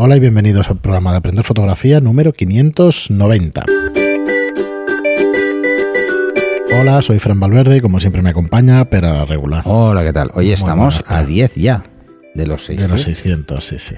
Hola 0.00 0.16
y 0.16 0.20
bienvenidos 0.20 0.70
al 0.70 0.76
programa 0.76 1.10
de 1.10 1.16
Aprender 1.16 1.44
Fotografía 1.44 1.98
número 2.00 2.32
590. 2.32 3.64
Hola, 6.80 7.02
soy 7.02 7.18
Fran 7.18 7.40
Valverde 7.40 7.78
y 7.78 7.80
como 7.80 7.98
siempre 7.98 8.22
me 8.22 8.30
acompaña 8.30 8.84
Pera 8.84 9.24
Regular. 9.24 9.62
Hola, 9.64 10.04
¿qué 10.04 10.12
tal? 10.12 10.30
Hoy 10.34 10.52
estamos 10.52 11.02
a 11.04 11.24
10 11.24 11.56
ya 11.56 11.82
de 12.36 12.46
los 12.46 12.66
600. 12.66 12.88
De 12.88 12.92
los 12.96 13.02
600, 13.02 13.66
sí, 13.66 13.78
sí. 13.80 13.94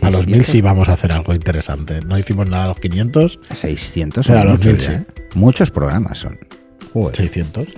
Para 0.00 0.12
los 0.12 0.26
1000 0.26 0.46
sí 0.46 0.62
vamos 0.62 0.88
a 0.88 0.94
hacer 0.94 1.12
algo 1.12 1.34
interesante. 1.34 2.00
No 2.00 2.18
hicimos 2.18 2.46
nada 2.46 2.64
a 2.64 2.68
los 2.68 2.78
500. 2.78 3.38
600 3.54 4.26
Pero 4.26 4.40
a 4.40 4.44
los 4.44 4.60
muchos, 4.60 4.88
1000 4.88 4.96
¿eh? 4.96 5.04
Muchos 5.34 5.70
programas 5.70 6.20
son. 6.20 6.38
Joder. 6.94 7.16
600. 7.16 7.68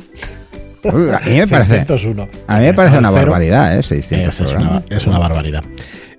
Uy, 0.85 1.11
a 1.11 1.19
mí 1.19 1.39
me 1.39 1.49
parece, 1.49 1.79
601. 1.79 2.29
a 2.47 2.59
mí 2.59 2.67
me 2.67 2.75
parece 2.75 2.99
una 2.99 3.11
barbaridad, 3.11 3.77
¿eh? 3.77 3.83
600 3.83 4.41
Es, 4.41 4.47
es 4.47 4.53
una, 4.55 4.83
es 4.89 5.07
una 5.09 5.19
barbaridad. 5.19 5.65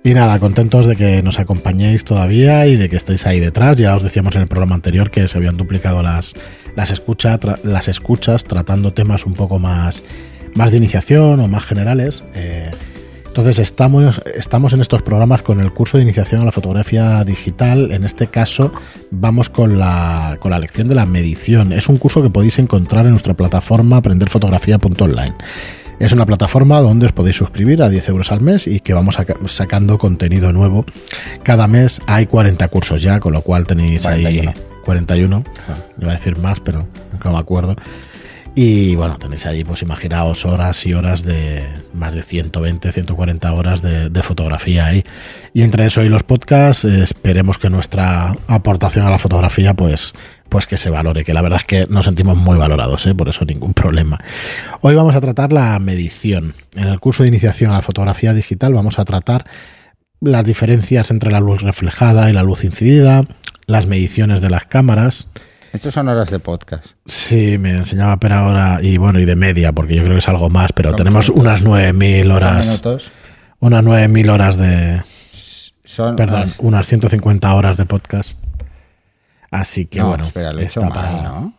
Y 0.06 0.14
nada, 0.14 0.38
contentos 0.38 0.86
de 0.86 0.94
que 0.94 1.20
nos 1.20 1.40
acompañéis 1.40 2.04
todavía 2.04 2.64
y 2.68 2.76
de 2.76 2.88
que 2.88 2.94
estéis 2.94 3.26
ahí 3.26 3.40
detrás. 3.40 3.76
Ya 3.76 3.96
os 3.96 4.04
decíamos 4.04 4.36
en 4.36 4.42
el 4.42 4.46
programa 4.46 4.76
anterior 4.76 5.10
que 5.10 5.26
se 5.26 5.36
habían 5.36 5.56
duplicado 5.56 6.00
las, 6.00 6.32
las, 6.76 7.02
las 7.64 7.88
escuchas 7.88 8.44
tratando 8.44 8.92
temas 8.92 9.26
un 9.26 9.34
poco 9.34 9.58
más, 9.58 10.04
más 10.54 10.70
de 10.70 10.76
iniciación 10.76 11.40
o 11.40 11.48
más 11.48 11.64
generales. 11.64 12.22
Eh, 12.36 12.70
entonces 13.26 13.58
estamos, 13.58 14.22
estamos 14.32 14.72
en 14.74 14.80
estos 14.80 15.02
programas 15.02 15.42
con 15.42 15.58
el 15.58 15.72
curso 15.72 15.96
de 15.96 16.04
iniciación 16.04 16.42
a 16.42 16.44
la 16.44 16.52
fotografía 16.52 17.24
digital. 17.24 17.90
En 17.90 18.04
este 18.04 18.28
caso 18.28 18.70
vamos 19.10 19.48
con 19.48 19.76
la, 19.76 20.36
con 20.38 20.52
la 20.52 20.60
lección 20.60 20.86
de 20.86 20.94
la 20.94 21.04
medición. 21.04 21.72
Es 21.72 21.88
un 21.88 21.96
curso 21.96 22.22
que 22.22 22.30
podéis 22.30 22.60
encontrar 22.60 23.06
en 23.06 23.10
nuestra 23.10 23.34
plataforma 23.34 23.96
aprenderfotografía.online. 23.96 25.34
Es 25.98 26.12
una 26.12 26.26
plataforma 26.26 26.80
donde 26.80 27.06
os 27.06 27.12
podéis 27.12 27.36
suscribir 27.36 27.82
a 27.82 27.88
10 27.88 28.08
euros 28.10 28.30
al 28.30 28.40
mes 28.42 28.66
y 28.66 28.80
que 28.80 28.92
vamos 28.92 29.16
saca- 29.16 29.36
sacando 29.48 29.96
contenido 29.98 30.52
nuevo. 30.52 30.84
Cada 31.42 31.66
mes 31.68 32.00
hay 32.06 32.26
40 32.26 32.68
cursos 32.68 33.00
ya, 33.02 33.18
con 33.18 33.32
lo 33.32 33.40
cual 33.40 33.66
tenéis 33.66 34.02
41. 34.02 34.50
ahí 34.50 34.54
41. 34.84 35.42
Bueno, 35.66 35.82
iba 36.00 36.10
a 36.12 36.14
decir 36.14 36.36
más, 36.38 36.60
pero 36.60 36.86
nunca 37.12 37.30
me 37.30 37.38
acuerdo. 37.38 37.76
Y 38.54 38.94
bueno, 38.94 39.18
tenéis 39.18 39.44
ahí, 39.44 39.64
pues 39.64 39.82
imaginaos 39.82 40.46
horas 40.46 40.86
y 40.86 40.94
horas 40.94 41.22
de 41.22 41.62
más 41.92 42.14
de 42.14 42.22
120, 42.22 42.90
140 42.90 43.52
horas 43.52 43.82
de, 43.82 44.08
de 44.08 44.22
fotografía 44.22 44.86
ahí. 44.86 45.04
Y 45.52 45.60
entre 45.62 45.84
eso 45.86 46.02
y 46.02 46.08
los 46.08 46.22
podcasts, 46.22 46.84
eh, 46.86 47.02
esperemos 47.02 47.58
que 47.58 47.68
nuestra 47.68 48.34
aportación 48.46 49.06
a 49.06 49.10
la 49.10 49.18
fotografía, 49.18 49.74
pues, 49.74 50.14
pues 50.48 50.66
que 50.66 50.76
se 50.76 50.90
valore, 50.90 51.24
que 51.24 51.34
la 51.34 51.42
verdad 51.42 51.58
es 51.60 51.66
que 51.66 51.86
nos 51.88 52.04
sentimos 52.04 52.36
muy 52.36 52.56
valorados, 52.58 53.06
¿eh? 53.06 53.14
por 53.14 53.28
eso 53.28 53.44
ningún 53.44 53.74
problema. 53.74 54.18
Hoy 54.80 54.94
vamos 54.94 55.14
a 55.14 55.20
tratar 55.20 55.52
la 55.52 55.78
medición. 55.78 56.54
En 56.74 56.88
el 56.88 57.00
curso 57.00 57.22
de 57.22 57.28
iniciación 57.28 57.70
a 57.70 57.74
la 57.74 57.82
fotografía 57.82 58.32
digital 58.32 58.72
vamos 58.74 58.98
a 58.98 59.04
tratar 59.04 59.46
las 60.20 60.44
diferencias 60.44 61.10
entre 61.10 61.30
la 61.30 61.40
luz 61.40 61.62
reflejada 61.62 62.30
y 62.30 62.32
la 62.32 62.42
luz 62.42 62.64
incidida, 62.64 63.24
las 63.66 63.86
mediciones 63.86 64.40
de 64.40 64.48
las 64.50 64.66
cámaras, 64.66 65.28
Estos 65.72 65.92
son 65.94 66.08
horas 66.08 66.30
de 66.30 66.38
podcast. 66.38 66.86
Sí, 67.04 67.58
me 67.58 67.72
enseñaba 67.72 68.16
Pera 68.18 68.38
ahora 68.40 68.78
y 68.82 68.96
bueno, 68.96 69.18
y 69.20 69.24
de 69.26 69.36
media, 69.36 69.72
porque 69.72 69.94
yo 69.94 70.02
creo 70.04 70.14
que 70.14 70.20
es 70.20 70.28
algo 70.28 70.48
más, 70.48 70.72
pero 70.72 70.94
tenemos 70.94 71.28
minutos. 71.28 71.60
unas 71.60 71.92
9.000 71.92 72.32
horas, 72.34 72.66
minutos. 72.68 73.10
unas 73.58 73.84
9.000 73.84 74.30
horas 74.30 74.56
de, 74.56 75.02
Son 75.84 76.16
perdón, 76.16 76.42
horas- 76.42 76.54
unas 76.60 76.86
150 76.86 77.54
horas 77.54 77.76
de 77.76 77.84
podcast. 77.84 78.38
Así 79.50 79.86
que 79.86 80.00
no, 80.00 80.08
bueno, 80.08 80.26
espera, 80.26 80.52
lo 80.52 80.60
he 80.60 80.64
hecho 80.64 80.80
está 80.80 80.94
mal, 80.94 81.04
para- 81.16 81.22
¿no? 81.22 81.54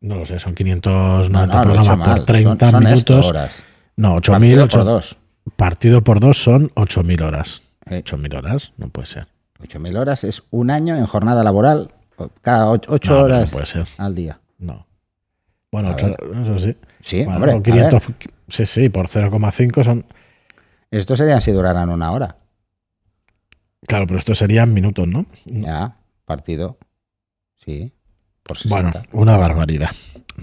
no 0.00 0.16
lo 0.16 0.26
sé, 0.26 0.38
son 0.38 0.54
590 0.54 1.28
No, 1.30 1.60
he 1.60 1.62
programas 1.64 1.86
hecho 1.86 1.96
mal. 1.96 2.16
por 2.16 2.24
30 2.26 2.66
son, 2.66 2.70
son 2.82 2.84
minutos. 2.84 3.26
horas. 3.26 3.62
No, 3.96 4.14
Partido 4.20 4.36
8.000, 4.38 4.54
por 4.56 4.64
ocho- 4.64 4.84
dos. 4.84 5.16
partido 5.56 6.04
por 6.04 6.20
dos 6.20 6.42
son 6.42 6.70
8.000 6.74 7.22
horas. 7.22 7.62
Eh. 7.86 8.02
8.000 8.04 8.34
horas, 8.36 8.72
no 8.76 8.88
puede 8.88 9.06
ser. 9.06 9.26
8.000 9.60 9.96
horas 9.96 10.24
es 10.24 10.42
un 10.50 10.70
año 10.70 10.96
en 10.96 11.06
jornada 11.06 11.42
laboral, 11.44 11.88
cada 12.42 12.68
8 12.68 12.90
No, 12.92 12.98
pero 13.00 13.18
horas 13.24 13.50
puede 13.50 13.66
ser, 13.66 13.86
al 13.98 14.14
día. 14.14 14.38
no. 14.58 14.86
Bueno, 15.72 15.88
A 15.88 15.92
ocho- 15.94 16.06
ver. 16.06 16.18
eso 16.42 16.58
sí. 16.58 16.76
Sí, 17.00 17.16
Bueno, 17.24 17.36
hombre. 17.36 17.52
a 17.52 17.62
500, 17.62 18.06
ver, 18.06 18.16
sí, 18.48 18.64
sí, 18.66 18.88
por 18.88 19.08
0,5 19.08 19.82
son... 19.82 20.04
esto 20.90 21.16
sería 21.16 21.40
si 21.40 21.50
duraran 21.50 21.90
una 21.90 22.12
hora. 22.12 22.36
Claro, 23.86 24.06
pero 24.06 24.18
esto 24.18 24.34
serían 24.34 24.72
minutos, 24.72 25.06
¿no? 25.08 25.26
Ya, 25.46 25.96
partido. 26.24 26.78
Sí, 27.64 27.92
por 28.42 28.58
60. 28.58 28.74
Bueno, 28.82 29.02
una 29.12 29.36
barbaridad. 29.36 29.90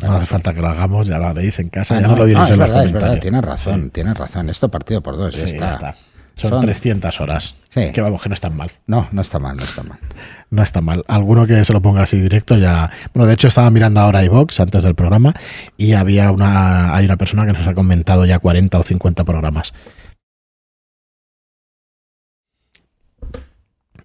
No 0.01 0.13
hace 0.13 0.25
falta 0.25 0.53
que 0.53 0.61
lo 0.61 0.69
hagamos, 0.69 1.05
ya 1.07 1.17
lo 1.19 1.27
haréis 1.27 1.59
en 1.59 1.69
casa, 1.69 1.95
Ah, 1.97 2.01
ya 2.01 2.07
no, 2.07 2.13
no 2.13 2.19
lo 2.19 2.25
diréis 2.25 2.49
en 2.51 2.59
los 2.59 2.67
verdad, 2.69 2.85
es 2.85 2.91
verdad, 2.93 3.19
tienes 3.19 3.41
razón, 3.43 3.83
Sí, 3.83 3.89
tienes 3.89 4.17
razón. 4.17 4.49
Esto 4.49 4.69
partido 4.69 5.01
por 5.01 5.17
dos, 5.17 5.35
ya 5.35 5.47
sí, 5.47 5.53
está. 5.55 5.65
ya 5.69 5.71
está. 5.73 5.95
Son, 6.35 6.49
Son- 6.49 6.61
300 6.61 7.19
horas. 7.19 7.55
Sí. 7.69 7.91
Que 7.91 7.99
vamos, 8.01 8.21
que 8.21 8.29
no 8.29 8.33
están 8.35 8.55
mal. 8.55 8.71
No, 8.87 9.07
no 9.11 9.21
está 9.21 9.37
mal, 9.37 9.57
no 9.57 9.63
está 9.63 9.83
mal. 9.83 9.99
No 10.49 10.61
está 10.63 10.81
mal. 10.81 11.05
Alguno 11.07 11.45
que 11.47 11.63
se 11.63 11.71
lo 11.71 11.81
ponga 11.81 12.03
así 12.03 12.19
directo 12.19 12.57
ya. 12.57 12.91
Bueno, 13.13 13.25
de 13.25 13.35
hecho 13.35 13.47
estaba 13.47 13.71
mirando 13.71 14.01
ahora 14.01 14.21
iVox 14.25 14.59
antes 14.59 14.83
del 14.83 14.95
programa 14.95 15.33
y 15.77 15.93
había 15.93 16.29
una, 16.31 16.93
hay 16.93 17.05
una 17.05 17.15
persona 17.15 17.45
que 17.45 17.53
nos 17.53 17.65
ha 17.65 17.73
comentado 17.73 18.25
ya 18.25 18.37
40 18.39 18.77
o 18.77 18.83
50 18.83 19.23
programas. 19.23 19.73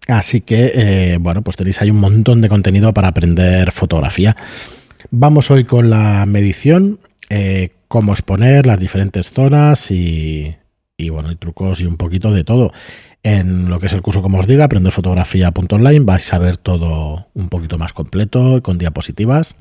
Así 0.09 0.41
que, 0.41 0.73
eh, 0.75 1.19
bueno, 1.21 1.43
pues 1.43 1.57
tenéis 1.57 1.81
ahí 1.81 1.91
un 1.91 2.01
montón 2.01 2.41
de 2.41 2.49
contenido 2.49 2.95
para 2.95 3.09
aprender 3.09 3.73
fotografía. 3.73 4.37
Vamos 5.11 5.51
hoy 5.51 5.65
con 5.65 5.91
la 5.91 6.25
medición, 6.27 7.01
eh, 7.29 7.71
cómo 7.89 8.13
exponer 8.13 8.67
las 8.67 8.79
diferentes 8.79 9.33
zonas 9.33 9.91
y, 9.91 10.55
y, 10.97 11.09
bueno, 11.09 11.31
y 11.33 11.37
trucos 11.37 11.81
y 11.81 11.87
un 11.87 11.97
poquito 11.97 12.31
de 12.33 12.45
todo. 12.45 12.73
En 13.23 13.69
lo 13.69 13.81
que 13.81 13.87
es 13.87 13.93
el 13.93 14.03
curso, 14.03 14.23
como 14.23 14.39
os 14.39 14.47
diga, 14.47 14.67
aprenderfotografía.online, 14.67 16.01
vais 16.01 16.33
a 16.33 16.39
ver 16.39 16.57
todo 16.57 17.27
un 17.35 17.49
poquito 17.49 17.77
más 17.77 17.93
completo, 17.93 18.63
con 18.63 18.79
diapositivas, 18.79 19.57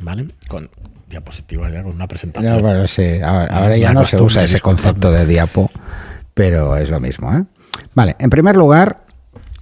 ¿vale? 0.00 0.26
Con 0.48 0.68
diapositivas 1.08 1.72
ya, 1.72 1.84
con 1.84 1.94
una 1.94 2.08
presentación. 2.08 2.52
No, 2.56 2.60
bueno, 2.60 2.88
sí, 2.88 3.20
ahora, 3.22 3.46
Ah, 3.48 3.58
ahora 3.60 3.76
ya 3.76 3.92
no 3.92 4.04
se 4.04 4.20
usa 4.20 4.42
ese 4.42 4.58
concepto 4.58 5.12
de 5.12 5.24
diapo, 5.24 5.70
pero 6.34 6.76
es 6.76 6.90
lo 6.90 6.98
mismo. 6.98 7.32
¿eh? 7.32 7.44
Vale, 7.94 8.16
en 8.18 8.28
primer 8.28 8.56
lugar, 8.56 9.05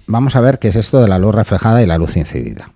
vamos 0.07 0.37
a 0.37 0.41
ver 0.41 0.59
qué 0.59 0.69
es 0.69 0.77
esto 0.77 1.01
de 1.01 1.09
la 1.09 1.19
luz 1.19 1.35
reflejada 1.35 1.83
y 1.83 1.87
la 1.87 1.99
luz 1.99 2.17
incidida. 2.17 2.73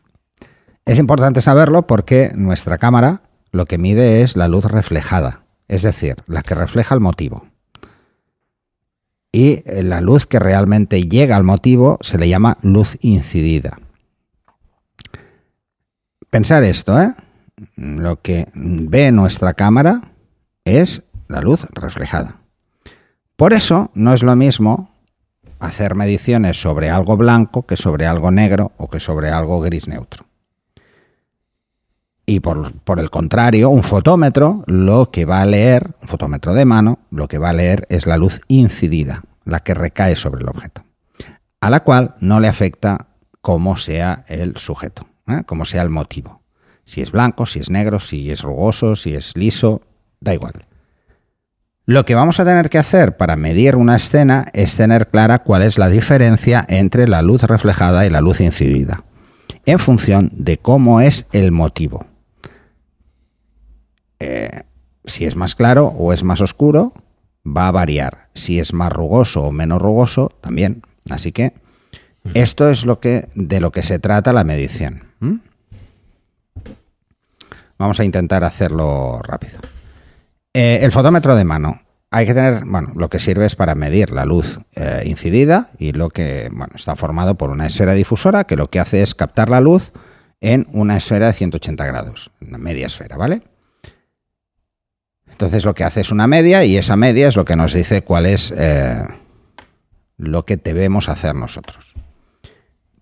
Es 0.84 0.98
importante 0.98 1.40
saberlo 1.40 1.86
porque 1.86 2.32
nuestra 2.34 2.78
cámara 2.78 3.22
lo 3.52 3.66
que 3.66 3.78
mide 3.78 4.22
es 4.22 4.36
la 4.36 4.48
luz 4.48 4.64
reflejada, 4.64 5.42
es 5.68 5.82
decir, 5.82 6.16
la 6.26 6.42
que 6.42 6.54
refleja 6.54 6.94
el 6.94 7.00
motivo. 7.00 7.46
Y 9.32 9.62
eh, 9.66 9.82
la 9.82 10.00
luz 10.00 10.26
que 10.26 10.38
realmente 10.38 11.02
llega 11.02 11.36
al 11.36 11.44
motivo 11.44 11.98
se 12.00 12.18
le 12.18 12.28
llama 12.28 12.58
luz 12.62 12.96
incidida. 13.00 13.78
Pensar 16.30 16.64
esto, 16.64 17.00
¿eh? 17.00 17.14
Lo 17.76 18.20
que 18.20 18.48
ve 18.54 19.12
nuestra 19.12 19.54
cámara 19.54 20.12
es 20.64 21.02
la 21.26 21.40
luz 21.40 21.66
reflejada. 21.72 22.36
Por 23.36 23.52
eso 23.52 23.90
no 23.94 24.12
es 24.12 24.22
lo 24.22 24.34
mismo 24.36 24.97
hacer 25.60 25.94
mediciones 25.94 26.60
sobre 26.60 26.90
algo 26.90 27.16
blanco 27.16 27.66
que 27.66 27.76
sobre 27.76 28.06
algo 28.06 28.30
negro 28.30 28.72
o 28.76 28.88
que 28.88 29.00
sobre 29.00 29.30
algo 29.30 29.60
gris 29.60 29.88
neutro. 29.88 30.26
Y 32.26 32.40
por, 32.40 32.74
el 32.98 33.10
contrario, 33.10 33.70
un 33.70 33.82
fotómetro 33.82 34.62
lo 34.66 35.10
que 35.10 35.24
va 35.24 35.40
a 35.40 35.46
leer, 35.46 35.94
un 36.02 36.08
fotómetro 36.08 36.52
de 36.52 36.66
mano, 36.66 36.98
lo 37.10 37.26
que 37.26 37.38
va 37.38 37.48
a 37.48 37.54
leer 37.54 37.86
es 37.88 38.06
la 38.06 38.18
luz 38.18 38.42
incidida, 38.48 39.22
la 39.44 39.60
que 39.60 39.72
recae 39.72 40.14
sobre 40.14 40.42
el 40.42 40.48
objeto, 40.50 40.84
a 41.62 41.70
la 41.70 41.80
cual 41.80 42.16
no 42.20 42.38
le 42.38 42.48
afecta 42.48 43.06
cómo 43.40 43.78
sea 43.78 44.26
el 44.28 44.58
sujeto, 44.58 45.06
¿eh? 45.26 45.42
cómo 45.46 45.64
sea 45.64 45.80
el 45.80 45.88
motivo. 45.88 46.42
Si 46.84 47.00
es 47.00 47.12
blanco, 47.12 47.46
si 47.46 47.60
es 47.60 47.70
negro, 47.70 47.98
si 47.98 48.30
es 48.30 48.42
rugoso, 48.42 48.94
si 48.94 49.14
es 49.14 49.34
liso, 49.34 49.80
da 50.20 50.34
igual. 50.34 50.52
Lo 51.88 52.04
que 52.04 52.14
vamos 52.14 52.38
a 52.38 52.44
tener 52.44 52.68
que 52.68 52.76
hacer 52.76 53.16
para 53.16 53.36
medir 53.36 53.74
una 53.74 53.96
escena 53.96 54.48
es 54.52 54.76
tener 54.76 55.08
clara 55.08 55.38
cuál 55.38 55.62
es 55.62 55.78
la 55.78 55.88
diferencia 55.88 56.62
entre 56.68 57.08
la 57.08 57.22
luz 57.22 57.44
reflejada 57.44 58.04
y 58.04 58.10
la 58.10 58.20
luz 58.20 58.42
incidida, 58.42 59.04
en 59.64 59.78
función 59.78 60.30
de 60.34 60.58
cómo 60.58 61.00
es 61.00 61.26
el 61.32 61.50
motivo. 61.50 62.04
Eh, 64.20 64.64
si 65.06 65.24
es 65.24 65.34
más 65.34 65.54
claro 65.54 65.86
o 65.86 66.12
es 66.12 66.24
más 66.24 66.42
oscuro, 66.42 66.92
va 67.46 67.68
a 67.68 67.72
variar. 67.72 68.28
Si 68.34 68.60
es 68.60 68.74
más 68.74 68.92
rugoso 68.92 69.44
o 69.44 69.50
menos 69.50 69.80
rugoso, 69.80 70.30
también. 70.42 70.82
Así 71.08 71.32
que 71.32 71.54
esto 72.34 72.68
es 72.68 72.84
lo 72.84 73.00
que, 73.00 73.30
de 73.34 73.60
lo 73.60 73.72
que 73.72 73.82
se 73.82 73.98
trata 73.98 74.34
la 74.34 74.44
medición. 74.44 75.04
¿Mm? 75.20 75.36
Vamos 77.78 77.98
a 77.98 78.04
intentar 78.04 78.44
hacerlo 78.44 79.20
rápido. 79.22 79.58
Eh, 80.60 80.84
el 80.84 80.90
fotómetro 80.90 81.36
de 81.36 81.44
mano. 81.44 81.82
Hay 82.10 82.26
que 82.26 82.34
tener, 82.34 82.64
bueno, 82.64 82.90
lo 82.96 83.08
que 83.08 83.20
sirve 83.20 83.46
es 83.46 83.54
para 83.54 83.76
medir 83.76 84.10
la 84.10 84.24
luz 84.24 84.58
eh, 84.74 85.04
incidida 85.06 85.70
y 85.78 85.92
lo 85.92 86.10
que, 86.10 86.48
bueno, 86.50 86.72
está 86.74 86.96
formado 86.96 87.36
por 87.36 87.50
una 87.50 87.68
esfera 87.68 87.92
difusora 87.92 88.42
que 88.42 88.56
lo 88.56 88.68
que 88.68 88.80
hace 88.80 89.04
es 89.04 89.14
captar 89.14 89.50
la 89.50 89.60
luz 89.60 89.92
en 90.40 90.66
una 90.72 90.96
esfera 90.96 91.28
de 91.28 91.34
180 91.34 91.86
grados, 91.86 92.32
una 92.40 92.58
media 92.58 92.88
esfera, 92.88 93.16
¿vale? 93.16 93.42
Entonces 95.30 95.64
lo 95.64 95.76
que 95.76 95.84
hace 95.84 96.00
es 96.00 96.10
una 96.10 96.26
media 96.26 96.64
y 96.64 96.76
esa 96.76 96.96
media 96.96 97.28
es 97.28 97.36
lo 97.36 97.44
que 97.44 97.54
nos 97.54 97.72
dice 97.72 98.02
cuál 98.02 98.26
es 98.26 98.52
eh, 98.56 99.00
lo 100.16 100.44
que 100.44 100.56
debemos 100.56 101.08
hacer 101.08 101.36
nosotros. 101.36 101.94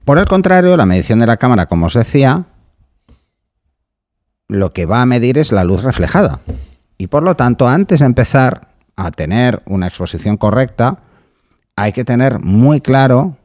Por 0.04 0.18
el 0.18 0.26
contrario, 0.26 0.76
la 0.76 0.84
medición 0.84 1.20
de 1.20 1.26
la 1.26 1.38
cámara, 1.38 1.64
como 1.64 1.86
os 1.86 1.94
decía, 1.94 2.44
lo 4.46 4.74
que 4.74 4.84
va 4.84 5.00
a 5.00 5.06
medir 5.06 5.38
es 5.38 5.52
la 5.52 5.64
luz 5.64 5.84
reflejada. 5.84 6.42
Y 6.98 7.08
por 7.08 7.22
lo 7.22 7.36
tanto, 7.36 7.68
antes 7.68 8.00
de 8.00 8.06
empezar 8.06 8.68
a 8.96 9.10
tener 9.10 9.62
una 9.66 9.86
exposición 9.86 10.36
correcta, 10.36 10.98
hay 11.76 11.92
que 11.92 12.04
tener 12.04 12.40
muy 12.40 12.80
claro 12.80 13.36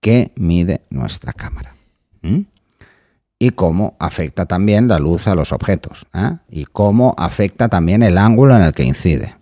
qué 0.00 0.32
mide 0.36 0.82
nuestra 0.90 1.32
cámara. 1.32 1.74
Y 3.38 3.50
cómo 3.50 3.96
afecta 4.00 4.46
también 4.46 4.88
la 4.88 4.98
luz 4.98 5.28
a 5.28 5.36
los 5.36 5.52
objetos. 5.52 6.06
¿eh? 6.12 6.38
Y 6.50 6.64
cómo 6.64 7.14
afecta 7.16 7.68
también 7.68 8.02
el 8.02 8.18
ángulo 8.18 8.56
en 8.56 8.62
el 8.62 8.72
que 8.72 8.82
incide. 8.82 9.36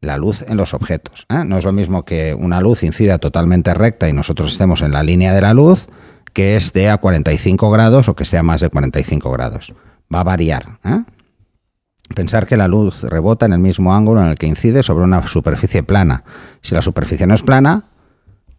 La 0.00 0.16
luz 0.16 0.42
en 0.42 0.56
los 0.56 0.74
objetos. 0.74 1.26
¿eh? 1.28 1.44
No 1.46 1.58
es 1.58 1.64
lo 1.64 1.72
mismo 1.72 2.04
que 2.04 2.34
una 2.34 2.60
luz 2.60 2.82
incida 2.82 3.18
totalmente 3.18 3.74
recta 3.74 4.08
y 4.08 4.12
nosotros 4.12 4.50
estemos 4.50 4.82
en 4.82 4.92
la 4.92 5.04
línea 5.04 5.32
de 5.32 5.42
la 5.42 5.54
luz 5.54 5.88
que 6.32 6.56
esté 6.56 6.88
a 6.88 6.96
45 6.96 7.70
grados 7.70 8.08
o 8.08 8.16
que 8.16 8.24
esté 8.24 8.38
a 8.38 8.42
más 8.42 8.60
de 8.60 8.70
45 8.70 9.30
grados. 9.30 9.74
Va 10.12 10.20
a 10.20 10.24
variar. 10.24 10.78
¿eh? 10.84 11.02
Pensar 12.14 12.46
que 12.46 12.56
la 12.56 12.66
luz 12.66 13.02
rebota 13.02 13.46
en 13.46 13.52
el 13.52 13.60
mismo 13.60 13.94
ángulo 13.94 14.20
en 14.20 14.28
el 14.28 14.36
que 14.36 14.46
incide 14.46 14.82
sobre 14.82 15.04
una 15.04 15.26
superficie 15.28 15.82
plana. 15.82 16.24
Si 16.60 16.74
la 16.74 16.82
superficie 16.82 17.26
no 17.26 17.34
es 17.34 17.42
plana, 17.42 17.84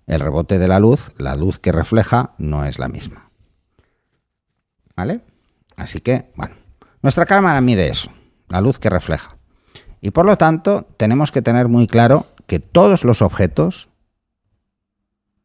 el 0.08 0.22
rebote 0.22 0.58
de 0.58 0.68
la 0.68 0.80
luz, 0.80 1.12
la 1.18 1.36
luz 1.36 1.60
que 1.60 1.72
refleja, 1.72 2.32
no 2.38 2.64
es 2.64 2.80
la 2.80 2.88
misma. 2.88 3.30
¿Vale? 4.96 5.22
Así 5.76 6.00
que, 6.00 6.32
bueno, 6.36 6.56
nuestra 7.02 7.26
cámara 7.26 7.60
mide 7.60 7.90
eso, 7.90 8.12
la 8.48 8.62
luz 8.62 8.80
que 8.80 8.90
refleja. 8.90 9.36
Y 10.00 10.12
por 10.12 10.26
lo 10.26 10.38
tanto, 10.38 10.88
tenemos 10.98 11.32
que 11.32 11.42
tener 11.42 11.68
muy 11.68 11.88
claro 11.88 12.28
que 12.48 12.60
todos 12.60 13.04
los 13.04 13.22
objetos 13.22 13.90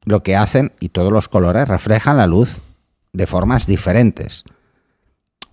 lo 0.05 0.23
que 0.23 0.37
hacen 0.37 0.73
y 0.79 0.91
todos 0.91 1.12
los 1.12 1.29
colores 1.29 1.69
reflejan 1.69 2.17
la 2.17 2.29
luz 2.29 2.58
de 3.12 3.26
formas 3.26 3.67
diferentes 3.67 4.44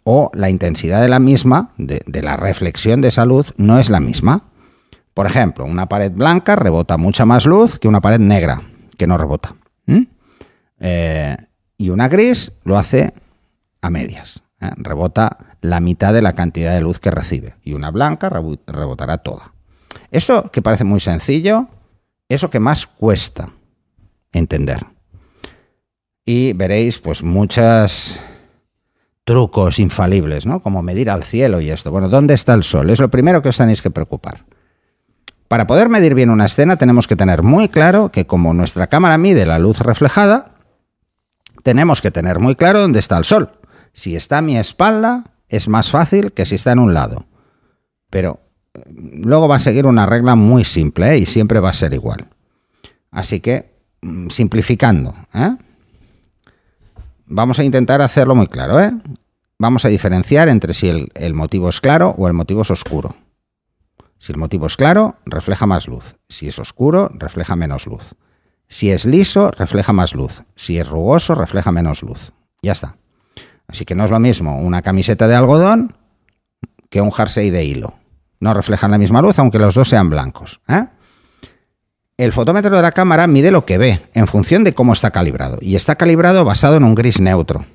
o 0.04 0.32
la 0.34 0.50
intensidad 0.50 1.02
de 1.02 1.08
la 1.08 1.20
misma, 1.20 1.74
de, 1.78 2.04
la 2.22 2.36
reflexión 2.36 3.02
de 3.02 3.08
esa 3.08 3.26
luz, 3.26 3.54
no 3.58 3.80
es 3.80 3.90
la 3.90 4.00
misma. 4.00 4.44
Por 5.14 5.26
ejemplo, 5.26 5.66
una 5.66 5.88
pared 5.88 6.12
blanca 6.12 6.56
rebota 6.56 6.98
mucha 6.98 7.26
más 7.26 7.46
luz 7.46 7.80
que 7.80 7.88
una 7.88 8.02
pared 8.02 8.20
negra, 8.20 8.64
que 8.98 9.08
no 9.08 9.18
rebota. 9.18 9.56
Eh, 10.86 11.38
y 11.78 11.90
una 11.90 12.10
gris 12.10 12.52
lo 12.66 12.78
hace 12.78 13.14
a 13.82 13.90
medias. 13.90 14.44
¿eh? 14.60 14.72
Rebota 14.76 15.38
la 15.62 15.80
mitad 15.80 16.14
de 16.14 16.22
la 16.22 16.34
cantidad 16.34 16.74
de 16.74 16.82
luz 16.82 17.00
que 17.00 17.12
recibe. 17.12 17.56
Y 17.64 17.74
una 17.74 17.90
blanca 17.90 18.30
rebotará 18.30 19.20
toda. 19.20 19.54
Esto 20.12 20.52
que 20.52 20.62
parece 20.62 20.84
muy 20.84 21.00
sencillo, 21.00 21.68
eso 22.28 22.50
que 22.50 22.60
más 22.60 22.86
cuesta 22.86 23.50
entender. 24.34 24.86
Y 26.26 26.54
veréis, 26.54 27.00
pues, 27.00 27.24
muchas 27.24 28.20
trucos 29.24 29.80
infalibles, 29.80 30.46
¿no? 30.46 30.60
Como 30.60 30.82
medir 30.82 31.10
al 31.10 31.24
cielo 31.24 31.62
y 31.62 31.70
esto. 31.70 31.92
Bueno, 31.92 32.10
¿dónde 32.10 32.34
está 32.34 32.54
el 32.54 32.64
sol? 32.64 32.90
Es 32.90 33.00
lo 33.00 33.10
primero 33.10 33.42
que 33.42 33.50
os 33.50 33.58
tenéis 33.58 33.82
que 33.82 33.90
preocupar. 33.90 34.46
Para 35.48 35.68
poder 35.68 35.90
medir 35.90 36.16
bien 36.16 36.30
una 36.30 36.46
escena 36.46 36.78
tenemos 36.78 37.08
que 37.08 37.16
tener 37.16 37.44
muy 37.44 37.70
claro 37.70 38.10
que 38.10 38.26
como 38.26 38.54
nuestra 38.54 38.88
cámara 38.88 39.18
mide 39.18 39.46
la 39.46 39.60
luz 39.60 39.80
reflejada, 39.80 40.52
tenemos 41.64 42.02
que 42.02 42.12
tener 42.12 42.40
muy 42.40 42.56
claro 42.56 42.80
dónde 42.80 43.00
está 43.00 43.18
el 43.18 43.24
sol. 43.24 43.52
Si 43.94 44.16
está 44.16 44.40
a 44.40 44.42
mi 44.42 44.58
espalda, 44.58 45.26
es 45.48 45.68
más 45.68 45.90
fácil 45.90 46.34
que 46.34 46.46
si 46.46 46.56
está 46.56 46.72
en 46.72 46.80
un 46.80 46.94
lado. 46.94 47.26
Pero 48.10 48.40
eh, 48.74 48.82
luego 48.90 49.48
va 49.48 49.58
a 49.58 49.60
seguir 49.60 49.86
una 49.86 50.06
regla 50.06 50.36
muy 50.36 50.66
simple 50.66 51.14
¿eh? 51.14 51.18
y 51.20 51.26
siempre 51.26 51.60
va 51.60 51.70
a 51.70 51.74
ser 51.74 51.94
igual. 51.94 52.28
Así 53.12 53.40
que, 53.40 53.76
mm, 54.02 54.30
simplificando, 54.30 55.16
¿eh? 55.34 55.56
Vamos 57.34 57.60
a 57.60 57.64
intentar 57.64 58.02
hacerlo 58.02 58.36
muy 58.36 58.48
claro. 58.48 58.80
¿eh? 58.80 58.92
Vamos 59.58 59.86
a 59.86 59.90
diferenciar 59.90 60.50
entre 60.50 60.74
si 60.74 60.90
el, 60.90 61.34
motivo 61.34 61.70
es 61.70 61.82
claro 61.82 62.16
o 62.18 62.28
el 62.28 62.34
motivo 62.34 62.62
es 62.62 62.72
oscuro. 62.72 63.16
Si 64.20 64.32
el 64.32 64.38
motivo 64.38 64.68
es 64.68 64.78
claro, 64.78 65.16
refleja 65.26 65.66
más 65.66 65.88
luz. 65.88 66.16
Si 66.30 66.48
es 66.48 66.60
oscuro, 66.60 67.10
refleja 67.14 67.56
menos 67.56 67.88
luz. 67.88 68.16
Si 68.70 68.92
es 68.92 69.06
liso, 69.06 69.52
refleja 69.52 69.92
más 69.92 70.16
luz. 70.16 70.44
Si 70.56 70.78
es 70.78 70.88
rugoso, 70.88 71.36
refleja 71.36 71.72
menos 71.72 72.04
luz. 72.04 72.32
Ya 72.62 72.72
está. 72.72 72.96
Así 73.68 73.86
que 73.86 73.96
no 73.96 74.06
es 74.06 74.12
lo 74.12 74.20
mismo 74.20 74.60
una 74.60 74.82
camiseta 74.82 75.28
de 75.28 75.36
algodón 75.36 75.96
que 76.90 77.02
un 77.02 77.12
jersey 77.12 77.50
de 77.50 77.66
hilo. 77.66 77.96
No 78.40 78.54
reflejan 78.54 78.92
la 78.92 78.98
misma 78.98 79.22
luz, 79.22 79.40
aunque 79.40 79.60
los 79.60 79.76
dos 79.76 79.90
sean 79.90 80.10
blancos. 80.10 80.62
¿eh? 80.68 80.86
El 82.18 82.32
fotómetro 82.32 82.76
de 82.76 82.82
la 82.82 82.92
cámara 82.92 83.28
mide 83.28 83.52
lo 83.52 83.66
que 83.66 83.78
ve 83.78 84.02
en 84.14 84.28
función 84.28 84.64
de 84.64 84.74
cómo 84.74 84.94
está 84.94 85.12
calibrado. 85.12 85.58
Y 85.62 85.76
está 85.76 85.96
calibrado 85.96 86.46
basado 86.46 86.78
en 86.78 86.84
un 86.84 86.96
gris 86.96 87.20
neutro. 87.20 87.66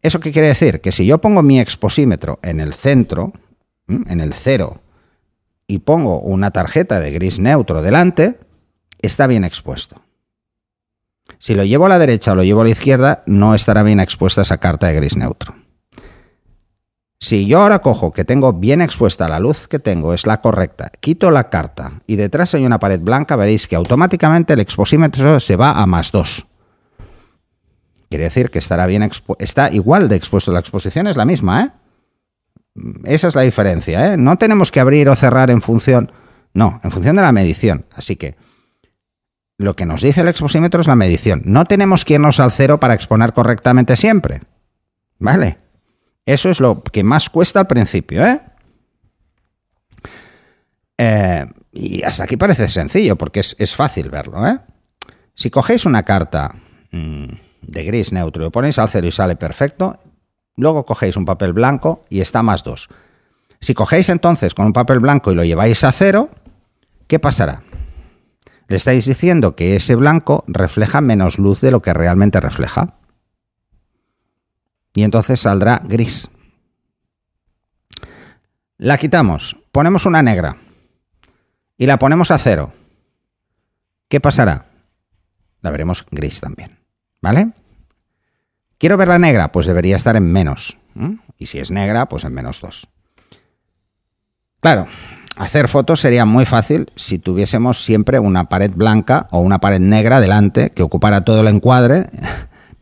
¿Eso 0.00 0.20
qué 0.20 0.32
quiere 0.32 0.48
decir? 0.48 0.80
Que 0.80 0.92
si 0.92 1.06
yo 1.06 1.18
pongo 1.18 1.42
mi 1.42 1.60
exposímetro 1.60 2.38
en 2.42 2.60
el 2.60 2.74
centro, 2.74 3.32
en 3.88 4.20
el 4.20 4.32
cero, 4.32 4.80
y 5.66 5.78
pongo 5.78 6.20
una 6.20 6.50
tarjeta 6.50 7.00
de 7.00 7.10
gris 7.12 7.38
neutro 7.38 7.82
delante, 7.82 8.38
está 9.00 9.26
bien 9.26 9.44
expuesto. 9.44 10.02
Si 11.38 11.54
lo 11.54 11.64
llevo 11.64 11.86
a 11.86 11.88
la 11.88 11.98
derecha 11.98 12.32
o 12.32 12.34
lo 12.34 12.44
llevo 12.44 12.60
a 12.60 12.64
la 12.64 12.70
izquierda, 12.70 13.22
no 13.26 13.54
estará 13.54 13.82
bien 13.82 14.00
expuesta 14.00 14.42
esa 14.42 14.58
carta 14.58 14.88
de 14.88 14.94
gris 14.94 15.16
neutro. 15.16 15.54
Si 17.22 17.46
yo 17.46 17.60
ahora 17.60 17.78
cojo 17.78 18.12
que 18.12 18.24
tengo 18.24 18.52
bien 18.52 18.82
expuesta 18.82 19.28
la 19.28 19.38
luz 19.38 19.68
que 19.68 19.78
tengo, 19.78 20.12
es 20.12 20.26
la 20.26 20.40
correcta, 20.40 20.90
quito 20.98 21.30
la 21.30 21.50
carta 21.50 22.02
y 22.08 22.16
detrás 22.16 22.52
hay 22.56 22.66
una 22.66 22.80
pared 22.80 22.98
blanca, 22.98 23.36
veréis 23.36 23.68
que 23.68 23.76
automáticamente 23.76 24.54
el 24.54 24.58
exposímetro 24.58 25.38
se 25.38 25.54
va 25.54 25.70
a 25.70 25.86
más 25.86 26.10
2. 26.10 26.44
Quiere 28.08 28.24
decir 28.24 28.50
que 28.50 28.58
estará 28.58 28.86
bien 28.86 29.08
está 29.38 29.72
igual 29.72 30.08
de 30.08 30.16
expuesto. 30.16 30.50
La 30.50 30.58
exposición 30.58 31.06
es 31.06 31.16
la 31.16 31.24
misma, 31.24 31.62
¿eh? 31.62 31.70
Esa 33.04 33.28
es 33.28 33.36
la 33.36 33.42
diferencia, 33.42 34.14
¿eh? 34.14 34.16
No 34.16 34.36
tenemos 34.36 34.72
que 34.72 34.80
abrir 34.80 35.08
o 35.08 35.14
cerrar 35.14 35.52
en 35.52 35.62
función. 35.62 36.10
No, 36.54 36.80
en 36.82 36.90
función 36.90 37.14
de 37.14 37.22
la 37.22 37.30
medición. 37.30 37.86
Así 37.94 38.16
que 38.16 38.34
lo 39.58 39.76
que 39.76 39.86
nos 39.86 40.02
dice 40.02 40.22
el 40.22 40.28
exposímetro 40.28 40.80
es 40.80 40.88
la 40.88 40.96
medición. 40.96 41.42
No 41.44 41.66
tenemos 41.66 42.04
que 42.04 42.14
irnos 42.14 42.40
al 42.40 42.50
cero 42.50 42.80
para 42.80 42.94
exponer 42.94 43.32
correctamente 43.32 43.94
siempre. 43.94 44.40
¿Vale? 45.20 45.62
Eso 46.24 46.50
es 46.50 46.60
lo 46.60 46.82
que 46.82 47.02
más 47.02 47.30
cuesta 47.30 47.60
al 47.60 47.66
principio, 47.66 48.24
¿eh? 48.24 48.40
eh 50.98 51.46
y 51.72 52.02
hasta 52.02 52.24
aquí 52.24 52.36
parece 52.36 52.68
sencillo, 52.68 53.16
porque 53.16 53.40
es, 53.40 53.74
fácil 53.74 54.10
verlo, 54.10 54.46
¿eh? 54.46 54.58
Si 55.34 55.48
cogéis 55.48 55.86
una 55.86 56.02
carta 56.02 56.54
mm, 56.90 57.24
de 57.62 57.84
gris 57.84 58.12
neutro 58.12 58.46
y 58.46 58.50
ponéis 58.50 58.78
al 58.78 58.90
cero 58.90 59.06
y 59.06 59.12
sale 59.12 59.36
perfecto, 59.36 59.98
luego 60.56 60.84
cogéis 60.84 61.16
un 61.16 61.24
papel 61.24 61.54
blanco 61.54 62.04
y 62.10 62.20
está 62.20 62.42
más 62.42 62.62
2. 62.62 62.88
Si 63.60 63.72
cogéis 63.72 64.10
entonces 64.10 64.54
con 64.54 64.66
un 64.66 64.72
papel 64.74 65.00
blanco 65.00 65.32
y 65.32 65.34
lo 65.34 65.44
lleváis 65.44 65.82
a 65.84 65.92
cero, 65.92 66.28
¿qué 67.06 67.18
pasará? 67.18 67.62
Le 68.68 68.76
estáis 68.76 69.06
diciendo 69.06 69.56
que 69.56 69.76
ese 69.76 69.94
blanco 69.94 70.44
refleja 70.46 71.00
menos 71.00 71.38
luz 71.38 71.62
de 71.62 71.70
lo 71.70 71.80
que 71.80 71.94
realmente 71.94 72.38
refleja 72.38 72.96
y 74.94 75.02
entonces 75.02 75.40
saldrá 75.40 75.80
gris. 75.84 76.28
La 78.78 78.98
quitamos, 78.98 79.56
ponemos 79.70 80.06
una 80.06 80.22
negra 80.22 80.56
y 81.76 81.86
la 81.86 81.98
ponemos 81.98 82.30
a 82.30 82.38
cero. 82.38 82.72
¿Qué 84.08 84.20
pasará? 84.20 84.66
La 85.60 85.70
veremos 85.70 86.04
gris 86.10 86.40
también. 86.40 86.78
¿Vale? 87.20 87.52
¿Quiero 88.78 88.96
ver 88.96 89.08
la 89.08 89.18
negra? 89.18 89.52
Pues 89.52 89.66
debería 89.66 89.96
estar 89.96 90.16
en 90.16 90.30
menos. 90.30 90.76
Y 91.38 91.46
si 91.46 91.60
es 91.60 91.70
negra, 91.70 92.06
pues 92.06 92.24
en 92.24 92.34
menos 92.34 92.60
2. 92.60 92.88
Claro, 94.60 94.86
hacer 95.36 95.68
fotos 95.68 96.00
sería 96.00 96.24
muy 96.24 96.44
fácil 96.44 96.90
si 96.96 97.18
tuviésemos 97.18 97.84
siempre 97.84 98.18
una 98.18 98.48
pared 98.48 98.72
blanca 98.74 99.28
o 99.30 99.38
una 99.38 99.60
pared 99.60 99.80
negra 99.80 100.20
delante 100.20 100.70
que 100.70 100.82
ocupara 100.82 101.24
todo 101.24 101.40
el 101.40 101.48
encuadre 101.48 102.10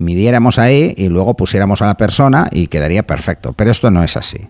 midiéramos 0.01 0.59
ahí 0.59 0.95
y 0.97 1.09
luego 1.09 1.37
pusiéramos 1.37 1.83
a 1.83 1.87
la 1.87 1.97
persona 1.97 2.49
y 2.51 2.67
quedaría 2.67 3.07
perfecto. 3.07 3.53
Pero 3.53 3.71
esto 3.71 3.91
no 3.91 4.03
es 4.03 4.17
así. 4.17 4.49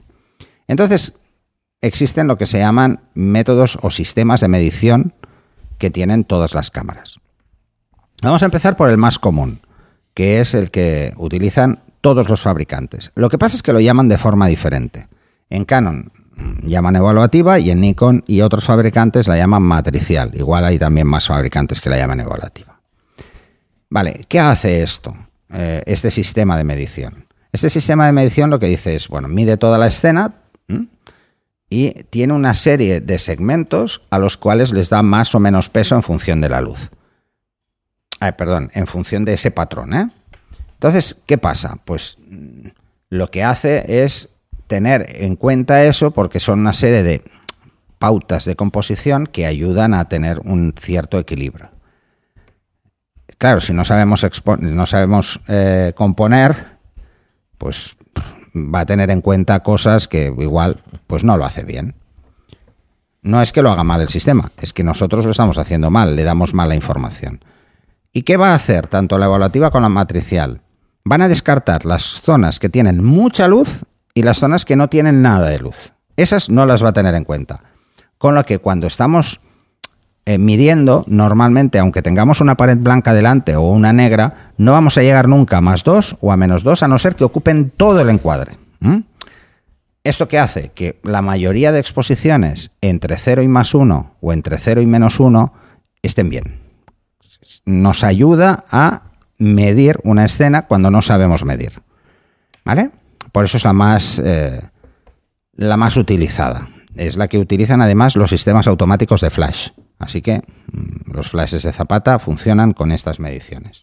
Entonces, 0.69 1.12
existen 1.80 2.28
lo 2.28 2.38
que 2.38 2.47
se 2.47 2.59
llaman 2.59 3.00
métodos 3.14 3.76
o 3.83 3.90
sistemas 3.90 4.40
de 4.40 4.49
medición 4.49 5.12
que 5.78 5.90
tienen 5.90 6.25
todas 6.25 6.54
las 6.54 6.71
cámaras. 6.71 7.19
Vamos 8.23 8.42
a 8.42 8.45
empezar 8.45 8.76
por 8.76 8.90
el 8.90 8.97
más 8.97 9.19
común, 9.19 9.61
que 10.14 10.40
es 10.40 10.54
el 10.54 10.71
que 10.71 11.14
utilizan 11.16 11.80
todos 12.00 12.28
los 12.28 12.40
fabricantes. 12.40 13.11
Lo 13.16 13.28
que 13.28 13.38
pasa 13.38 13.57
es 13.57 13.62
que 13.62 13.73
lo 13.73 13.80
llaman 13.80 14.09
de 14.09 14.19
forma 14.19 14.47
diferente. 14.47 15.09
En 15.49 15.64
Canon 15.64 16.12
llaman 16.62 16.97
evaluativa 16.97 17.59
y 17.59 17.71
en 17.71 17.80
Nikon 17.80 18.23
y 18.26 18.40
otros 18.42 18.64
fabricantes 18.64 19.26
la 19.26 19.37
llaman 19.37 19.62
matricial. 19.62 20.30
Igual 20.35 20.64
hay 20.64 20.78
también 20.78 21.09
más 21.09 21.26
fabricantes 21.26 21.80
que 21.80 21.90
la 21.90 21.97
llaman 21.97 22.21
evaluativa. 22.21 22.80
Vale, 23.88 24.25
¿qué 24.28 24.38
hace 24.38 24.83
esto? 24.83 25.14
Eh, 25.52 25.83
este 25.87 26.11
sistema 26.11 26.57
de 26.57 26.64
medición. 26.64 27.26
Este 27.52 27.71
sistema 27.71 28.07
de 28.07 28.12
medición 28.12 28.50
lo 28.50 28.61
que 28.61 28.66
dice 28.66 28.95
es, 28.95 29.09
bueno, 29.09 29.26
mide 29.26 29.57
toda 29.57 29.78
la 29.78 29.88
escena 29.88 30.35
y 31.69 32.04
tiene 32.11 32.33
una 32.33 32.54
serie 32.54 33.00
de 33.00 33.19
segmentos 33.19 34.02
a 34.11 34.19
los 34.19 34.37
cuales 34.37 34.73
les 34.73 34.90
da 34.90 35.02
más 35.02 35.35
o 35.35 35.40
menos 35.40 35.69
peso 35.69 35.97
en 35.97 36.02
función 36.02 36.40
de 36.40 36.49
la 36.49 36.61
luz. 36.61 36.90
perdón, 38.37 38.71
en 38.75 38.87
función 38.87 39.25
de 39.25 39.35
ese 39.35 39.50
patrón. 39.50 39.92
¿eh? 39.95 40.11
Entonces, 40.75 41.16
¿qué 41.26 41.38
pasa? 41.38 41.78
Pues 41.85 42.19
mm, 42.28 42.69
lo 43.09 43.28
que 43.30 43.42
hace 43.42 44.04
es 44.04 44.28
tener 44.69 45.07
en 45.16 45.35
cuenta 45.35 45.85
eso 45.85 46.12
porque 46.12 46.38
son 46.38 46.61
una 46.61 46.73
serie 46.73 47.02
de 47.02 47.25
pautas 47.99 48.45
de 48.45 48.54
composición 48.54 49.26
que 49.26 49.47
ayudan 49.47 49.95
a 49.95 50.09
tener 50.09 50.40
un 50.45 50.75
cierto 50.80 51.19
equilibrio. 51.19 51.71
Claro, 53.40 53.62
si 53.62 53.73
no 53.73 53.87
sabemos, 53.87 54.26
no 54.59 54.85
sabemos 54.85 55.40
eh, 55.49 55.94
componer, 55.97 56.76
pues 57.56 57.97
va 58.54 58.80
a 58.80 58.85
tener 58.87 59.11
en 59.11 59.23
cuenta 59.23 59.61
cosas 59.61 60.09
que 60.09 60.26
igual 60.26 60.82
pues 61.06 61.25
no 61.25 61.38
lo 61.38 61.47
hace 61.47 61.64
bien. 61.64 61.94
No 63.23 63.40
es 63.40 63.52
que 63.52 63.62
lo 63.62 63.70
haga 63.70 63.82
mal 63.82 64.02
el 64.02 64.11
sistema, 64.11 64.52
es 64.59 64.75
que 64.75 64.85
nosotros 64.85 65.25
lo 65.25 65.30
estamos 65.30 65.56
haciendo 65.56 65.90
mal, 65.90 66.16
le 66.16 66.25
damos 66.25 66.52
mala 66.52 66.75
información. 66.75 67.42
¿Y 68.12 68.25
qué 68.25 68.37
va 68.37 68.50
a 68.50 68.56
hacer 68.56 68.88
tanto 68.88 69.16
la 69.16 69.25
evaluativa 69.25 69.70
como 69.70 69.85
la 69.85 69.88
matricial? 69.88 70.61
Van 71.04 71.23
a 71.23 71.28
descartar 71.28 71.87
las 71.87 72.02
zonas 72.02 72.59
que 72.59 72.68
tienen 72.68 73.02
mucha 73.02 73.49
luz 73.49 73.87
y 74.12 74.23
las 74.23 74.37
zonas 74.37 74.66
que 74.66 74.76
no 74.76 74.88
tienen 74.90 75.23
nada 75.23 75.49
de 75.49 75.61
luz. 75.61 75.94
Esas 76.14 76.50
no 76.50 76.66
las 76.66 76.85
va 76.85 76.90
a 76.90 76.92
tener 76.92 77.14
en 77.14 77.25
cuenta. 77.25 77.62
Con 78.18 78.35
lo 78.35 78.44
que 78.44 78.59
cuando 78.59 78.87
estamos 78.87 79.40
eh, 80.27 80.39
midiendo, 80.39 81.05
normalmente, 81.09 81.79
aunque 81.79 82.03
tengamos 82.03 82.41
una 82.41 82.57
pared 82.57 82.77
blanca 82.79 83.15
delante 83.15 83.57
o 83.57 83.62
una 83.62 83.93
negra, 83.93 84.53
no 84.59 84.73
vamos 84.73 84.99
a 84.99 85.03
llegar 85.03 85.29
nunca 85.29 85.59
a 85.59 85.61
más 85.61 85.83
2 85.83 86.19
o 86.21 86.33
a 86.33 86.37
menos 86.37 86.62
2, 86.62 86.83
a 86.83 86.89
no 86.89 86.99
ser 86.99 87.17
que 87.17 87.25
ocupen 87.25 87.71
todo 87.71 88.00
el 88.00 88.11
encuadre. 88.11 88.59
¿Esto 90.05 90.29
qué 90.29 90.39
hace? 90.39 90.71
Que 90.71 90.99
la 91.03 91.21
mayoría 91.21 91.73
de 91.73 91.81
exposiciones 91.81 92.71
entre 92.81 93.17
0 93.17 93.43
y 93.43 93.49
más 93.49 93.75
1 93.75 94.17
o 94.21 94.33
entre 94.33 94.59
0 94.59 94.81
y 94.81 94.87
menos 94.87 95.21
1 95.21 95.53
estén 96.03 96.31
bien. 96.31 96.61
Nos 97.67 98.05
ayuda 98.05 98.65
a 98.71 99.03
medir 99.39 99.99
una 100.05 100.25
escena 100.25 100.67
cuando 100.67 100.91
no 100.91 101.03
sabemos 101.03 101.45
medir. 101.45 101.83
¿Vale? 102.65 102.91
Por 103.33 103.45
eso 103.45 103.57
es 103.57 103.65
la 103.65 103.73
más, 103.73 104.21
eh, 104.25 104.61
la 105.55 105.77
más 105.77 105.97
utilizada. 105.97 106.69
Es 106.95 107.17
la 107.17 107.29
que 107.29 107.39
utilizan 107.39 107.83
además 107.83 108.17
los 108.17 108.31
sistemas 108.31 108.67
automáticos 108.67 109.21
de 109.21 109.31
flash. 109.31 109.69
Así 110.00 110.23
que 110.23 110.38
mm, 110.73 111.12
los 111.12 111.30
flashes 111.30 111.62
de 111.62 111.73
Zapata 111.73 112.19
funcionan 112.19 112.73
con 112.73 112.90
estas 112.90 113.21
mediciones. 113.21 113.83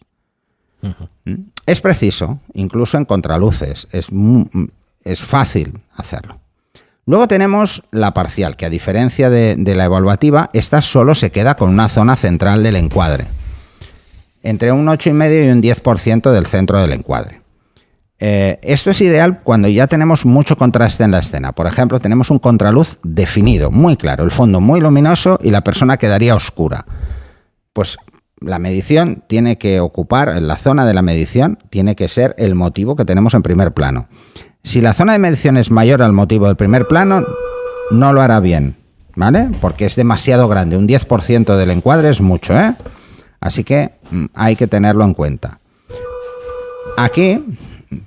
¿Mm? 1.24 1.34
Es 1.64 1.80
preciso, 1.80 2.40
incluso 2.52 2.98
en 2.98 3.06
contraluces. 3.06 3.88
Es 3.92 4.10
es 5.04 5.22
fácil 5.22 5.80
hacerlo. 5.96 6.38
Luego 7.06 7.26
tenemos 7.26 7.82
la 7.90 8.12
parcial, 8.12 8.56
que 8.56 8.66
a 8.66 8.70
diferencia 8.70 9.30
de, 9.30 9.56
la 9.56 9.86
evaluativa, 9.86 10.50
esta 10.52 10.82
solo 10.82 11.14
se 11.14 11.30
queda 11.30 11.56
con 11.56 11.70
una 11.70 11.88
zona 11.88 12.16
central 12.16 12.62
del 12.62 12.76
encuadre. 12.76 13.28
Entre 14.42 14.72
un 14.72 14.86
8,5 14.86 15.46
y 15.46 15.50
un 15.50 15.62
10% 15.62 16.30
del 16.30 16.46
centro 16.46 16.78
del 16.82 16.92
encuadre. 16.92 17.37
Eh, 18.20 18.58
esto 18.62 18.90
es 18.90 19.00
ideal 19.00 19.40
cuando 19.42 19.68
ya 19.68 19.86
tenemos 19.86 20.26
mucho 20.26 20.56
contraste 20.56 21.04
en 21.04 21.12
la 21.12 21.20
escena. 21.20 21.52
Por 21.52 21.66
ejemplo, 21.66 22.00
tenemos 22.00 22.30
un 22.30 22.38
contraluz 22.38 22.98
definido, 23.02 23.70
muy 23.70 23.96
claro, 23.96 24.24
el 24.24 24.30
fondo 24.30 24.60
muy 24.60 24.80
luminoso 24.80 25.38
y 25.42 25.50
la 25.50 25.62
persona 25.62 25.98
quedaría 25.98 26.34
oscura. 26.34 26.84
Pues 27.72 27.96
la 28.40 28.58
medición 28.58 29.22
tiene 29.26 29.56
que 29.56 29.80
ocupar, 29.80 30.40
la 30.42 30.56
zona 30.56 30.84
de 30.84 30.94
la 30.94 31.02
medición 31.02 31.58
tiene 31.70 31.94
que 31.94 32.08
ser 32.08 32.34
el 32.38 32.54
motivo 32.54 32.96
que 32.96 33.04
tenemos 33.04 33.34
en 33.34 33.42
primer 33.42 33.72
plano. 33.72 34.08
Si 34.62 34.80
la 34.80 34.94
zona 34.94 35.12
de 35.12 35.18
medición 35.20 35.56
es 35.56 35.70
mayor 35.70 36.02
al 36.02 36.12
motivo 36.12 36.46
del 36.46 36.56
primer 36.56 36.88
plano, 36.88 37.24
no 37.90 38.12
lo 38.12 38.20
hará 38.20 38.40
bien, 38.40 38.76
¿vale? 39.14 39.48
Porque 39.60 39.86
es 39.86 39.96
demasiado 39.96 40.48
grande. 40.48 40.76
Un 40.76 40.88
10% 40.88 41.56
del 41.56 41.70
encuadre 41.70 42.10
es 42.10 42.20
mucho, 42.20 42.58
¿eh? 42.58 42.74
Así 43.40 43.62
que 43.62 43.92
mm, 44.10 44.26
hay 44.34 44.56
que 44.56 44.66
tenerlo 44.66 45.04
en 45.04 45.14
cuenta. 45.14 45.60
Aquí 46.96 47.44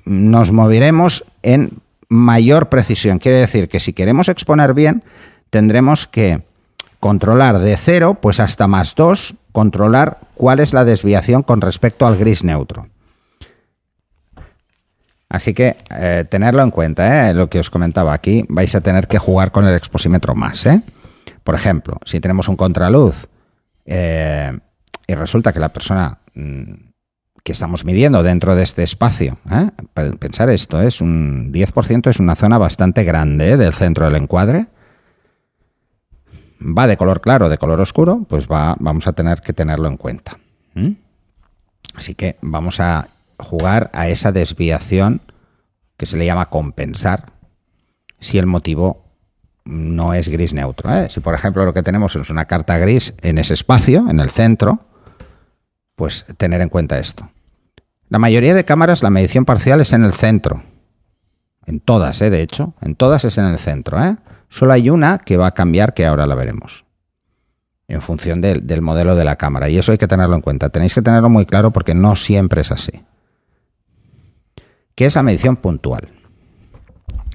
nos 0.06 0.52
moveremos 0.52 1.24
en 1.42 1.80
mayor 2.10 2.70
precisión. 2.70 3.20
Quiere 3.20 3.40
decir 3.40 3.70
que 3.70 3.80
si 3.80 3.94
queremos 3.94 4.30
exponer 4.30 4.74
bien, 4.74 5.04
tendremos 5.50 6.08
que 6.08 6.44
controlar 7.00 7.60
de 7.60 7.76
0 7.78 8.20
pues 8.22 8.40
hasta 8.40 8.68
más 8.68 8.96
2, 8.96 9.36
controlar 9.52 10.20
cuál 10.36 10.60
es 10.60 10.74
la 10.74 10.86
desviación 10.86 11.44
con 11.44 11.62
respecto 11.62 12.06
al 12.06 12.18
gris 12.18 12.44
neutro. 12.44 12.88
Así 15.30 15.54
que 15.54 15.78
eh, 15.90 16.26
tenerlo 16.30 16.62
en 16.62 16.72
cuenta, 16.72 17.30
¿eh? 17.30 17.34
lo 17.34 17.50
que 17.50 17.60
os 17.60 17.70
comentaba 17.70 18.14
aquí, 18.14 18.46
vais 18.50 18.76
a 18.76 18.82
tener 18.82 19.08
que 19.08 19.18
jugar 19.18 19.52
con 19.52 19.66
el 19.66 19.76
exposímetro 19.76 20.36
más. 20.36 20.66
¿eh? 20.66 20.82
Por 21.44 21.56
ejemplo, 21.56 21.98
si 22.04 22.20
tenemos 22.20 22.50
un 22.50 22.58
contraluz 22.58 23.30
eh, 23.86 24.52
y 25.08 25.16
resulta 25.16 25.54
que 25.54 25.60
la 25.60 25.70
persona 25.70 26.20
mm, 26.36 26.90
que 27.43 27.51
estamos 27.53 27.86
midiendo 27.86 28.24
dentro 28.24 28.55
de 28.55 28.63
este 28.63 28.83
espacio, 28.83 29.38
pensar 30.19 30.50
esto, 30.50 30.81
es 30.81 31.01
un 31.01 31.51
10% 31.51 32.10
es 32.10 32.19
una 32.19 32.36
zona 32.36 32.57
bastante 32.57 33.03
grande 33.03 33.57
del 33.57 33.74
centro 33.74 34.05
del 34.05 34.15
encuadre, 34.15 34.67
va 36.62 36.88
de 36.88 36.98
color 36.98 37.21
claro, 37.21 37.50
de 37.50 37.57
color 37.57 37.81
oscuro, 37.81 38.25
pues 38.29 38.48
va, 38.48 38.75
vamos 38.79 39.07
a 39.07 39.13
tener 39.13 39.41
que 39.41 39.53
tenerlo 39.53 39.88
en 39.88 39.98
cuenta. 39.98 40.38
Así 41.95 42.13
que 42.13 42.38
vamos 42.41 42.79
a 42.79 43.10
jugar 43.38 43.89
a 43.93 44.07
esa 44.07 44.31
desviación 44.31 45.21
que 45.98 46.05
se 46.05 46.17
le 46.17 46.25
llama 46.25 46.50
compensar 46.50 47.33
si 48.19 48.38
el 48.38 48.45
motivo 48.45 49.03
no 49.65 50.13
es 50.13 50.29
gris 50.29 50.53
neutro. 50.53 50.93
¿eh? 50.93 51.10
Si, 51.10 51.19
por 51.19 51.33
ejemplo, 51.33 51.65
lo 51.65 51.74
que 51.74 51.83
tenemos 51.83 52.15
es 52.15 52.29
una 52.29 52.45
carta 52.45 52.77
gris 52.77 53.13
en 53.21 53.38
ese 53.38 53.55
espacio, 53.55 54.07
en 54.10 54.19
el 54.19 54.29
centro, 54.29 54.90
pues 56.01 56.25
tener 56.38 56.62
en 56.62 56.70
cuenta 56.70 56.98
esto. 56.98 57.29
La 58.10 58.17
mayoría 58.17 58.55
de 58.55 58.65
cámaras, 58.65 59.03
la 59.03 59.12
medición 59.12 59.46
parcial 59.46 59.81
es 59.81 59.93
en 59.93 60.03
el 60.03 60.13
centro. 60.13 60.63
En 61.67 61.79
todas, 61.79 62.20
¿eh? 62.24 62.31
de 62.31 62.41
hecho. 62.41 62.74
En 62.81 62.96
todas 62.96 63.24
es 63.24 63.38
en 63.38 63.46
el 63.46 63.60
centro. 63.60 64.03
¿eh? 64.03 64.17
Solo 64.50 64.74
hay 64.74 64.89
una 64.89 65.20
que 65.20 65.38
va 65.38 65.46
a 65.46 65.51
cambiar, 65.51 65.93
que 65.93 66.08
ahora 66.08 66.25
la 66.25 66.34
veremos. 66.34 66.86
En 67.88 68.01
función 68.01 68.41
del 68.41 68.81
modelo 68.81 69.15
de 69.15 69.24
la 69.24 69.36
cámara. 69.36 69.70
Y 69.70 69.77
eso 69.77 69.91
hay 69.91 70.00
que 70.00 70.08
tenerlo 70.08 70.36
en 70.36 70.41
cuenta. 70.41 70.70
Tenéis 70.70 70.96
que 70.96 71.03
tenerlo 71.03 71.29
muy 71.29 71.46
claro 71.46 71.70
porque 71.70 71.93
no 71.93 72.15
siempre 72.15 72.62
es 72.62 72.72
así 72.72 73.03
que 74.96 75.05
es 75.05 75.15
la 75.15 75.24
medición 75.24 75.55
puntual. 75.55 76.10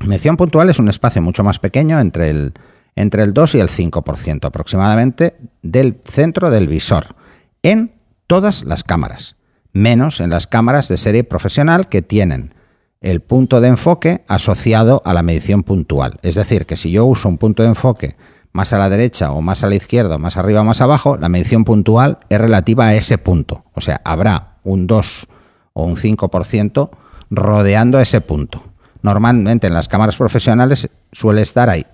medición 0.05 0.37
puntual 0.37 0.71
es 0.71 0.79
un 0.79 0.89
espacio 0.89 1.23
mucho 1.23 1.43
más 1.43 1.59
pequeño 1.59 2.01
entre 2.01 2.31
el, 2.31 2.53
entre 2.97 3.23
el 3.23 3.33
2 3.33 3.55
y 3.55 3.61
el 3.61 3.69
5% 3.69 4.45
aproximadamente 4.45 5.37
del 5.63 6.01
centro 6.05 6.51
del 6.51 6.69
visor 6.69 7.15
en 7.63 7.96
todas 8.27 8.65
las 8.65 8.85
cámaras, 8.85 9.37
menos 9.73 10.21
en 10.21 10.31
las 10.31 10.47
cámaras 10.47 10.89
de 10.89 10.97
serie 10.97 11.25
profesional 11.25 11.89
que 11.89 12.03
tienen 12.03 12.55
el 13.01 13.21
punto 13.21 13.61
de 13.61 13.69
enfoque 13.69 14.25
asociado 14.27 15.03
a 15.05 15.15
la 15.15 15.23
medición 15.23 15.63
puntual. 15.63 16.19
Es 16.23 16.35
decir, 16.35 16.67
que 16.67 16.77
si 16.77 16.91
yo 16.91 17.05
uso 17.05 17.29
un 17.29 17.39
punto 17.39 17.63
de 17.63 17.69
enfoque 17.69 18.17
más 18.53 18.73
a 18.73 18.79
la 18.79 18.89
derecha 18.89 19.33
o 19.33 19.43
más 19.43 19.63
a 19.63 19.69
la 19.69 19.75
izquierda, 19.75 20.19
más 20.19 20.37
arriba 20.37 20.63
o 20.63 20.65
más 20.65 20.81
abajo, 20.81 21.17
la 21.17 21.29
medición 21.29 21.65
puntual 21.65 22.19
es 22.31 22.41
relativa 22.41 22.87
a 22.87 22.95
ese 22.95 23.19
punto. 23.19 23.65
O 23.75 23.81
sea, 23.81 24.01
habrá 24.05 24.57
un 24.65 24.87
2 24.87 25.29
o 25.75 25.85
un 25.85 25.97
5% 25.97 26.91
rodeando 27.31 28.01
ese 28.01 28.21
punto. 28.23 28.65
Normalmente 29.03 29.67
en 29.67 29.75
las 29.75 29.89
cámaras 29.89 30.17
profesionales 30.17 30.89
suele 31.13 31.43
estar 31.43 31.69
ahí, 31.69 31.87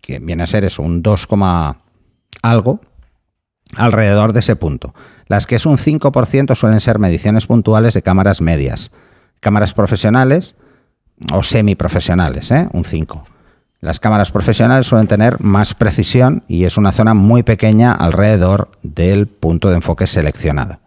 que 0.00 0.18
viene 0.18 0.42
a 0.42 0.46
ser 0.46 0.64
eso, 0.64 0.82
un 0.82 1.02
2, 1.02 1.28
algo 2.42 2.80
alrededor 3.76 4.32
de 4.32 4.40
ese 4.40 4.56
punto. 4.56 4.94
Las 5.26 5.46
que 5.46 5.56
es 5.56 5.66
un 5.66 5.76
5% 5.76 6.54
suelen 6.54 6.80
ser 6.80 6.98
mediciones 6.98 7.46
puntuales 7.46 7.94
de 7.94 8.02
cámaras 8.02 8.40
medias. 8.40 8.90
Cámaras 9.40 9.74
profesionales 9.74 10.54
o 11.32 11.42
semiprofesionales, 11.42 12.50
¿eh? 12.50 12.68
un 12.72 12.84
5. 12.84 13.24
Las 13.80 13.98
cámaras 13.98 14.30
profesionales 14.30 14.86
suelen 14.86 15.06
tener 15.06 15.40
más 15.40 15.74
precisión 15.74 16.44
y 16.48 16.64
es 16.64 16.76
una 16.76 16.92
zona 16.92 17.14
muy 17.14 17.42
pequeña 17.42 17.92
alrededor 17.92 18.72
del 18.82 19.26
punto 19.26 19.70
de 19.70 19.76
enfoque 19.76 20.06
seleccionado. 20.06 20.80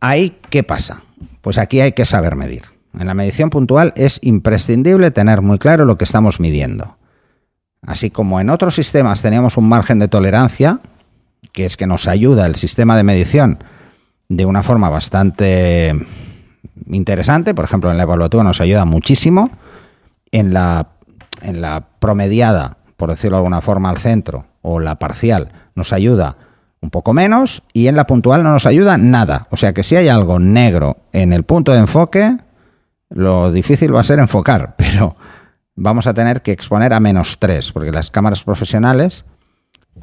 Ahí, 0.00 0.38
¿qué 0.48 0.62
pasa? 0.62 1.02
Pues 1.42 1.58
aquí 1.58 1.80
hay 1.80 1.92
que 1.92 2.06
saber 2.06 2.36
medir. 2.36 2.62
En 2.98 3.06
la 3.06 3.14
medición 3.14 3.50
puntual 3.50 3.92
es 3.96 4.18
imprescindible 4.22 5.10
tener 5.10 5.42
muy 5.42 5.58
claro 5.58 5.84
lo 5.84 5.98
que 5.98 6.04
estamos 6.04 6.40
midiendo. 6.40 6.96
Así 7.82 8.10
como 8.10 8.40
en 8.40 8.48
otros 8.48 8.74
sistemas 8.74 9.20
teníamos 9.20 9.58
un 9.58 9.68
margen 9.68 9.98
de 9.98 10.08
tolerancia, 10.08 10.80
que 11.52 11.64
es 11.64 11.76
que 11.76 11.86
nos 11.86 12.08
ayuda 12.08 12.46
el 12.46 12.56
sistema 12.56 12.96
de 12.96 13.02
medición 13.02 13.62
de 14.28 14.44
una 14.44 14.62
forma 14.62 14.88
bastante 14.88 15.94
interesante, 16.88 17.54
por 17.54 17.64
ejemplo 17.64 17.90
en 17.90 17.96
la 17.96 18.02
evaluativa 18.02 18.42
nos 18.42 18.60
ayuda 18.60 18.84
muchísimo, 18.84 19.50
en 20.32 20.52
la, 20.52 20.88
en 21.42 21.60
la 21.60 21.88
promediada, 21.98 22.78
por 22.96 23.10
decirlo 23.10 23.36
de 23.36 23.40
alguna 23.40 23.60
forma, 23.60 23.90
al 23.90 23.98
centro, 23.98 24.46
o 24.62 24.80
la 24.80 24.96
parcial, 24.96 25.52
nos 25.74 25.92
ayuda 25.92 26.36
un 26.80 26.90
poco 26.90 27.12
menos 27.12 27.62
y 27.72 27.88
en 27.88 27.96
la 27.96 28.06
puntual 28.06 28.42
no 28.42 28.52
nos 28.52 28.66
ayuda 28.66 28.98
nada. 28.98 29.46
O 29.50 29.56
sea 29.56 29.72
que 29.72 29.82
si 29.82 29.96
hay 29.96 30.08
algo 30.08 30.38
negro 30.38 30.98
en 31.12 31.32
el 31.32 31.44
punto 31.44 31.72
de 31.72 31.78
enfoque, 31.78 32.36
lo 33.10 33.52
difícil 33.52 33.94
va 33.94 34.00
a 34.00 34.04
ser 34.04 34.18
enfocar, 34.18 34.74
pero 34.78 35.16
vamos 35.74 36.06
a 36.06 36.14
tener 36.14 36.42
que 36.42 36.52
exponer 36.52 36.92
a 36.92 37.00
menos 37.00 37.38
3, 37.38 37.72
porque 37.72 37.92
las 37.92 38.10
cámaras 38.10 38.44
profesionales 38.44 39.24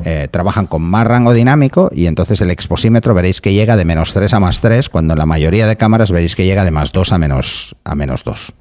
eh, 0.04 0.28
trabajan 0.30 0.66
con 0.66 0.82
más 0.82 1.06
rango 1.06 1.34
dinámico 1.34 1.90
y 1.94 2.08
entonces 2.08 2.42
el 2.42 2.50
exposímetro 2.50 3.14
veréis 3.14 3.42
que 3.42 3.54
llega 3.54 3.78
de 3.78 3.86
menos 3.86 4.14
3 4.14 4.34
a 4.34 4.40
más 4.40 4.60
3, 4.60 4.90
cuando 4.90 5.14
en 5.14 5.20
la 5.20 5.26
mayoría 5.26 5.68
de 5.68 5.78
cámaras 5.78 6.12
veréis 6.12 6.36
que 6.36 6.46
llega 6.46 6.66
de 6.66 6.72
más 6.72 6.92
2 6.92 7.12
a 7.12 7.18
menos, 7.18 7.76
a 7.84 7.96
menos 7.96 8.24
2. 8.24 8.54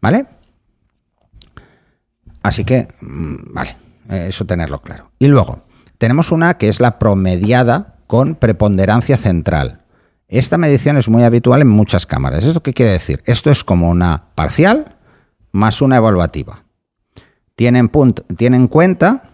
¿Vale? 0.00 0.26
Así 2.42 2.64
que, 2.64 2.88
mm, 3.00 3.52
vale, 3.52 3.76
eh, 4.08 4.26
eso 4.28 4.46
tenerlo 4.46 4.80
claro. 4.80 5.10
Y 5.18 5.26
luego, 5.26 5.64
tenemos 5.98 6.30
una 6.30 6.54
que 6.54 6.68
es 6.68 6.80
la 6.80 6.98
promediada 6.98 7.96
con 8.06 8.36
preponderancia 8.36 9.16
central. 9.16 9.82
Esta 10.28 10.58
medición 10.58 10.96
es 10.96 11.08
muy 11.08 11.24
habitual 11.24 11.60
en 11.60 11.68
muchas 11.68 12.06
cámaras. 12.06 12.46
¿Esto 12.46 12.62
qué 12.62 12.72
quiere 12.72 12.92
decir? 12.92 13.22
Esto 13.26 13.50
es 13.50 13.64
como 13.64 13.90
una 13.90 14.26
parcial 14.34 14.96
más 15.50 15.82
una 15.82 15.96
evaluativa. 15.96 16.64
Tiene 17.56 17.80
en 17.80 18.68
cuenta 18.68 19.24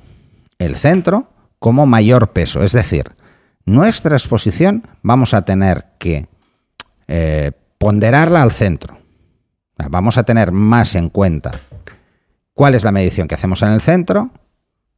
el 0.58 0.76
centro 0.76 1.33
como 1.64 1.87
mayor 1.87 2.33
peso. 2.33 2.62
Es 2.62 2.73
decir, 2.73 3.12
nuestra 3.64 4.16
exposición 4.16 4.87
vamos 5.00 5.33
a 5.33 5.47
tener 5.47 5.87
que 5.99 6.26
eh, 7.09 7.52
ponderarla 7.78 8.42
al 8.42 8.52
centro. 8.52 8.99
Vamos 9.88 10.18
a 10.18 10.25
tener 10.25 10.52
más 10.52 10.94
en 10.94 11.09
cuenta 11.09 11.59
cuál 12.52 12.75
es 12.75 12.85
la 12.85 12.92
medición 12.92 13.28
que 13.28 13.35
hacemos 13.35 13.62
en 13.62 13.71
el 13.71 13.80
centro 13.80 14.30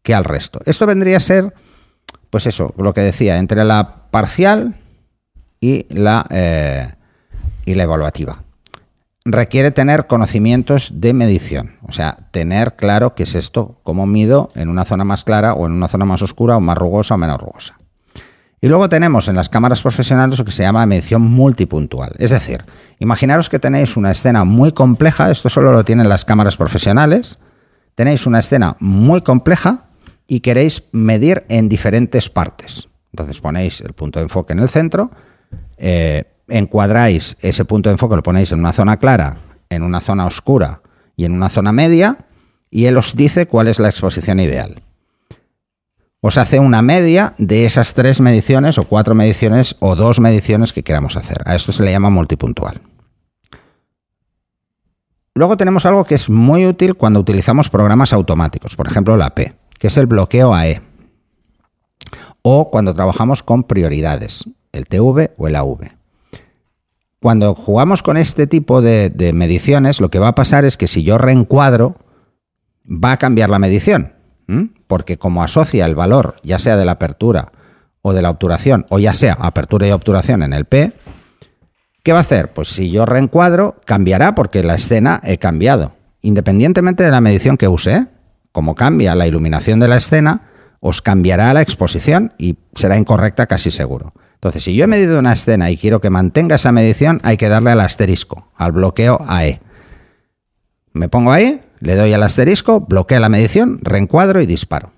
que 0.03 0.13
al 0.13 0.25
resto. 0.25 0.59
Esto 0.67 0.87
vendría 0.87 1.19
a 1.19 1.21
ser, 1.21 1.55
pues 2.31 2.49
eso, 2.49 2.75
lo 2.79 2.93
que 2.93 3.03
decía, 3.03 3.39
entre 3.39 3.65
la 3.65 4.11
parcial 4.11 4.75
y 5.61 5.87
la, 5.89 6.27
eh, 6.31 6.93
y 7.65 7.75
la 7.77 7.85
evaluativa. 7.85 8.43
Requiere 9.29 9.73
tener 9.73 10.07
conocimientos 10.07 10.93
de 10.95 11.13
medición, 11.13 11.81
o 11.83 11.91
sea, 11.91 12.17
tener 12.31 12.77
claro 12.77 13.17
qué 13.17 13.25
es 13.25 13.35
esto, 13.35 13.81
cómo 13.83 14.07
mido 14.07 14.51
en 14.55 14.69
una 14.69 14.85
zona 14.85 15.03
más 15.03 15.25
clara 15.25 15.53
o 15.53 15.67
en 15.67 15.73
una 15.73 15.89
zona 15.89 16.05
más 16.05 16.23
oscura 16.23 16.57
o 16.57 16.61
más 16.61 16.79
rugosa 16.79 17.17
o 17.17 17.19
menos 17.19 17.41
rugosa. 17.41 17.77
Y 18.61 18.69
luego 18.69 18.89
tenemos 18.89 19.27
en 19.27 19.35
las 19.35 19.49
cámaras 19.49 19.83
profesionales 19.83 20.39
lo 20.39 20.45
que 20.45 20.53
se 20.53 20.63
llama 20.63 20.87
medición 20.87 21.23
multipuntual. 21.23 22.15
Es 22.21 22.31
decir, 22.31 22.65
imaginaros 23.01 23.51
que 23.51 23.59
tenéis 23.59 23.97
una 23.97 24.13
escena 24.13 24.45
muy 24.45 24.71
compleja, 24.71 25.33
esto 25.33 25.49
solo 25.49 25.73
lo 25.73 25.85
tienen 25.85 26.09
las 26.09 26.25
cámaras 26.25 26.57
profesionales, 26.57 27.41
tenéis 27.97 28.27
una 28.27 28.39
escena 28.39 28.77
muy 28.79 29.23
compleja 29.23 29.87
y 30.29 30.39
queréis 30.39 30.85
medir 30.93 31.45
en 31.49 31.69
diferentes 31.69 32.31
partes. 32.31 32.89
Entonces 33.13 33.41
ponéis 33.41 33.81
el 33.81 33.93
punto 33.93 34.21
de 34.21 34.25
enfoque 34.25 34.53
en 34.53 34.61
el 34.61 34.69
centro, 34.69 35.11
eh, 35.79 36.27
encuadráis 36.49 37.37
ese 37.41 37.65
punto 37.65 37.89
de 37.89 37.95
enfoque, 37.95 38.17
lo 38.17 38.23
ponéis 38.23 38.53
en 38.53 38.59
una 38.59 38.73
zona 38.73 38.99
clara, 38.99 39.39
en 39.69 39.83
una 39.83 40.01
zona 40.01 40.27
oscura 40.27 40.83
y 41.17 41.25
en 41.25 41.33
una 41.33 41.49
zona 41.49 41.73
media, 41.73 42.27
y 42.71 42.87
él 42.87 42.97
os 42.97 43.17
dice 43.17 43.47
cuál 43.47 43.69
es 43.69 43.79
la 43.79 43.89
exposición 43.89 44.41
ideal. 44.41 44.83
Os 46.21 46.39
hace 46.39 46.59
una 46.59 46.83
media 46.83 47.35
de 47.39 47.67
esas 47.67 47.95
tres 47.95 48.21
mediciones 48.21 48.79
o 48.79 48.85
cuatro 48.85 49.15
mediciones 49.15 49.77
o 49.79 49.95
dos 49.95 50.19
mediciones 50.19 50.73
que 50.73 50.83
queramos 50.83 51.17
hacer. 51.17 51.39
A 51.45 51.55
esto 51.55 51.73
se 51.73 51.85
le 51.85 51.93
llama 51.93 52.11
multipuntual. 52.11 52.81
Luego 55.35 55.57
tenemos 55.57 55.85
algo 55.85 56.05
que 56.05 56.15
es 56.15 56.31
muy 56.31 56.67
útil 56.67 56.95
cuando 56.95 57.21
utilizamos 57.21 57.69
programas 57.69 58.13
automáticos, 58.13 58.75
por 58.75 58.89
ejemplo 58.89 59.17
la 59.17 59.35
P, 59.35 59.55
que 59.79 59.89
es 59.89 59.97
el 59.99 60.07
bloqueo 60.07 60.55
AE. 60.55 60.81
O 62.43 62.71
cuando 62.71 62.95
trabajamos 62.95 63.43
con 63.43 63.65
prioridades, 63.65 64.45
el 64.73 64.87
TV 64.87 65.33
o 65.37 65.47
el 65.47 65.57
AV. 65.57 65.96
Cuando 67.27 67.57
jugamos 67.57 68.05
con 68.05 68.17
este 68.17 68.47
tipo 68.47 68.81
de, 68.83 69.33
mediciones, 69.35 70.01
lo 70.01 70.11
que 70.11 70.21
va 70.21 70.29
a 70.29 70.35
pasar 70.37 70.65
es 70.65 70.77
que 70.77 70.87
si 70.87 71.03
yo 71.03 71.19
reencuadro, 71.19 71.97
va 72.89 73.11
a 73.11 73.17
cambiar 73.17 73.51
la 73.51 73.59
medición, 73.59 74.13
porque 74.87 75.19
como 75.19 75.43
asocia 75.43 75.87
el 75.87 75.97
valor, 75.97 76.37
ya 76.45 76.61
sea 76.61 76.77
de 76.77 76.85
la 76.85 76.93
apertura 76.93 77.51
o 78.01 78.13
de 78.13 78.23
la 78.23 78.31
obturación, 78.31 78.87
o 78.91 79.01
ya 79.01 79.13
sea 79.13 79.33
apertura 79.41 79.89
y 79.89 79.91
obturación 79.91 80.45
en 80.45 80.53
el 80.53 80.67
P, 80.67 80.93
¿qué 82.05 82.13
va 82.13 82.19
a 82.19 82.21
hacer? 82.21 82.53
Pues 82.53 82.69
si 82.69 82.93
yo 82.93 83.07
reencuadro, 83.07 83.81
cambiará 83.85 84.37
porque 84.37 84.63
la 84.63 84.77
escena 84.77 85.21
he 85.25 85.39
cambiado, 85.39 85.97
independientemente 86.23 87.03
de 87.03 87.11
la 87.11 87.21
medición 87.21 87.57
que 87.57 87.67
use. 87.67 88.07
Como 88.53 88.77
cambia 88.77 89.17
la 89.17 89.27
iluminación 89.27 89.81
de 89.81 89.89
la 89.89 89.97
escena, 89.97 90.43
os 90.79 91.03
cambiará 91.03 91.53
la 91.53 91.63
exposición 91.63 92.35
y 92.39 92.57
será 92.77 92.97
incorrecta 92.97 93.47
casi 93.47 93.73
seguro. 93.73 94.13
Entonces, 94.47 94.63
si 94.63 94.77
yo 94.77 94.85
he 94.85 94.87
medido 94.87 95.19
una 95.19 95.33
escena 95.33 95.73
y 95.73 95.77
quiero 95.77 96.01
que 96.01 96.09
mantenga 96.09 96.55
esa 96.55 96.71
medición, 96.71 97.21
hay 97.25 97.37
que 97.37 97.49
darle 97.49 97.73
al 97.73 97.81
asterisco, 97.81 98.49
al 98.55 98.71
bloqueo 98.71 99.19
AE. 99.27 99.61
Me 100.93 101.09
pongo 101.09 101.33
ahí, 101.33 101.63
le 101.81 101.97
doy 101.97 102.13
al 102.13 102.23
asterisco, 102.23 102.79
bloqueo 102.79 103.19
la 103.19 103.29
medición, 103.29 103.81
reencuadro 103.83 104.41
y 104.41 104.47
disparo. 104.47 104.93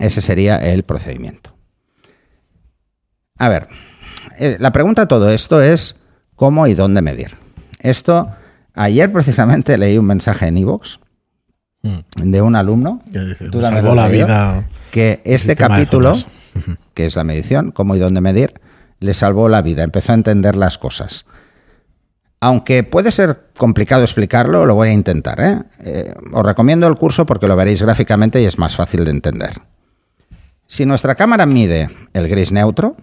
Ese 0.00 0.20
sería 0.20 0.56
el 0.56 0.82
procedimiento. 0.82 1.54
A 3.38 3.48
ver, 3.48 3.68
eh, 4.36 4.56
la 4.58 4.72
pregunta 4.72 5.02
a 5.02 5.06
todo 5.06 5.30
esto 5.30 5.62
es 5.62 5.94
cómo 6.34 6.66
y 6.66 6.74
dónde 6.74 7.00
medir. 7.00 7.36
Esto, 7.78 8.32
ayer 8.74 9.12
precisamente 9.12 9.78
leí 9.78 9.96
un 9.96 10.06
mensaje 10.06 10.48
en 10.48 10.58
iVoox 10.58 10.98
mm. 11.82 11.98
de 12.16 12.42
un 12.42 12.56
alumno 12.56 13.00
que 13.12 13.36
salvó 13.62 13.94
la 13.94 14.08
vida 14.08 14.68
que 14.90 15.20
este 15.24 15.54
capítulo, 15.54 16.14
que 16.94 17.06
es 17.06 17.14
la 17.14 17.22
medición, 17.22 17.70
cómo 17.70 17.94
y 17.94 18.00
dónde 18.00 18.20
medir, 18.20 18.60
le 19.00 19.14
salvó 19.14 19.48
la 19.48 19.62
vida, 19.62 19.82
empezó 19.82 20.12
a 20.12 20.16
entender 20.16 20.56
las 20.56 20.78
cosas. 20.78 21.24
Aunque 22.40 22.84
puede 22.84 23.10
ser 23.10 23.48
complicado 23.56 24.02
explicarlo, 24.02 24.64
lo 24.64 24.74
voy 24.74 24.88
a 24.88 24.92
intentar. 24.92 25.40
¿eh? 25.40 25.62
Eh, 25.80 26.14
os 26.32 26.46
recomiendo 26.46 26.86
el 26.86 26.96
curso 26.96 27.26
porque 27.26 27.48
lo 27.48 27.56
veréis 27.56 27.82
gráficamente 27.82 28.40
y 28.40 28.44
es 28.44 28.58
más 28.58 28.76
fácil 28.76 29.04
de 29.04 29.10
entender. 29.10 29.60
Si 30.66 30.86
nuestra 30.86 31.14
cámara 31.14 31.46
mide 31.46 31.88
el 32.12 32.28
gris 32.28 32.52
neutro, 32.52 32.96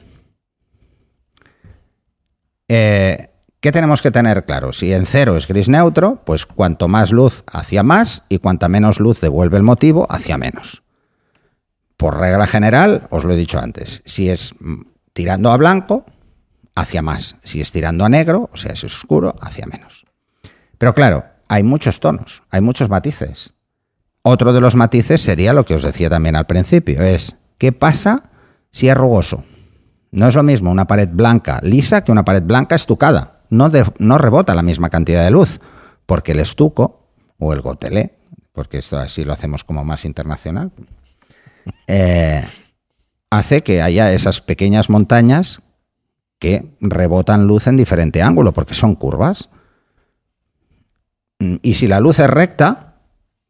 eh, 2.67 3.29
¿qué 3.59 3.71
tenemos 3.71 4.01
que 4.01 4.11
tener 4.11 4.45
claro? 4.45 4.71
Si 4.71 4.93
en 4.93 5.05
cero 5.05 5.35
es 5.35 5.47
gris 5.47 5.67
neutro, 5.67 6.21
pues 6.25 6.45
cuanto 6.45 6.87
más 6.87 7.11
luz 7.11 7.43
hacia 7.51 7.83
más 7.83 8.23
y 8.29 8.37
cuanta 8.37 8.69
menos 8.69 8.99
luz 8.99 9.19
devuelve 9.19 9.57
el 9.57 9.63
motivo 9.63 10.07
hacia 10.09 10.37
menos. 10.37 10.83
Por 11.97 12.17
regla 12.17 12.47
general, 12.47 13.07
os 13.09 13.25
lo 13.25 13.33
he 13.33 13.37
dicho 13.37 13.59
antes, 13.59 14.01
si 14.05 14.29
es 14.29 14.53
tirando 15.15 15.49
a 15.51 15.57
blanco, 15.57 16.05
hacia 16.75 17.01
más. 17.01 17.37
Si 17.41 17.61
es 17.61 17.71
tirando 17.71 18.03
a 18.03 18.09
negro, 18.09 18.49
o 18.51 18.57
sea, 18.57 18.75
si 18.75 18.85
es 18.85 18.95
oscuro, 18.97 19.33
hacia 19.39 19.65
menos. 19.65 20.05
Pero 20.77 20.93
claro, 20.93 21.23
hay 21.47 21.63
muchos 21.63 22.01
tonos, 22.01 22.43
hay 22.51 22.59
muchos 22.59 22.89
matices. 22.89 23.53
Otro 24.23 24.51
de 24.51 24.59
los 24.59 24.75
matices 24.75 25.21
sería 25.21 25.53
lo 25.53 25.63
que 25.63 25.73
os 25.73 25.83
decía 25.83 26.09
también 26.09 26.35
al 26.35 26.45
principio, 26.45 27.01
es 27.01 27.37
¿qué 27.57 27.71
pasa 27.71 28.29
si 28.71 28.89
es 28.89 28.97
rugoso? 28.97 29.45
No 30.11 30.27
es 30.27 30.35
lo 30.35 30.43
mismo 30.43 30.69
una 30.69 30.85
pared 30.85 31.07
blanca 31.09 31.61
lisa 31.63 32.03
que 32.03 32.11
una 32.11 32.25
pared 32.25 32.43
blanca 32.43 32.75
estucada. 32.75 33.39
No, 33.49 33.71
no 33.99 34.17
rebota 34.17 34.53
la 34.53 34.63
misma 34.63 34.89
cantidad 34.89 35.23
de 35.23 35.31
luz, 35.31 35.61
porque 36.05 36.33
el 36.33 36.41
estuco 36.41 37.07
o 37.39 37.53
el 37.53 37.61
gotelé, 37.61 38.17
porque 38.51 38.79
esto 38.79 38.97
así 38.97 39.23
lo 39.23 39.31
hacemos 39.31 39.63
como 39.63 39.85
más 39.85 40.03
internacional, 40.03 40.73
eh, 41.87 42.43
hace 43.29 43.63
que 43.63 43.81
haya 43.81 44.13
esas 44.13 44.41
pequeñas 44.41 44.89
montañas 44.89 45.61
que 46.39 46.75
rebotan 46.79 47.47
luz 47.47 47.67
en 47.67 47.77
diferente 47.77 48.21
ángulo, 48.21 48.53
porque 48.53 48.73
son 48.73 48.95
curvas. 48.95 49.49
Y 51.39 51.73
si 51.75 51.87
la 51.87 51.99
luz 51.99 52.19
es 52.19 52.29
recta, 52.29 52.95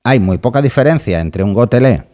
hay 0.04 0.20
muy 0.20 0.38
poca 0.38 0.62
diferencia 0.62 1.20
entre 1.20 1.44
un 1.44 1.54
gotelé 1.54 2.06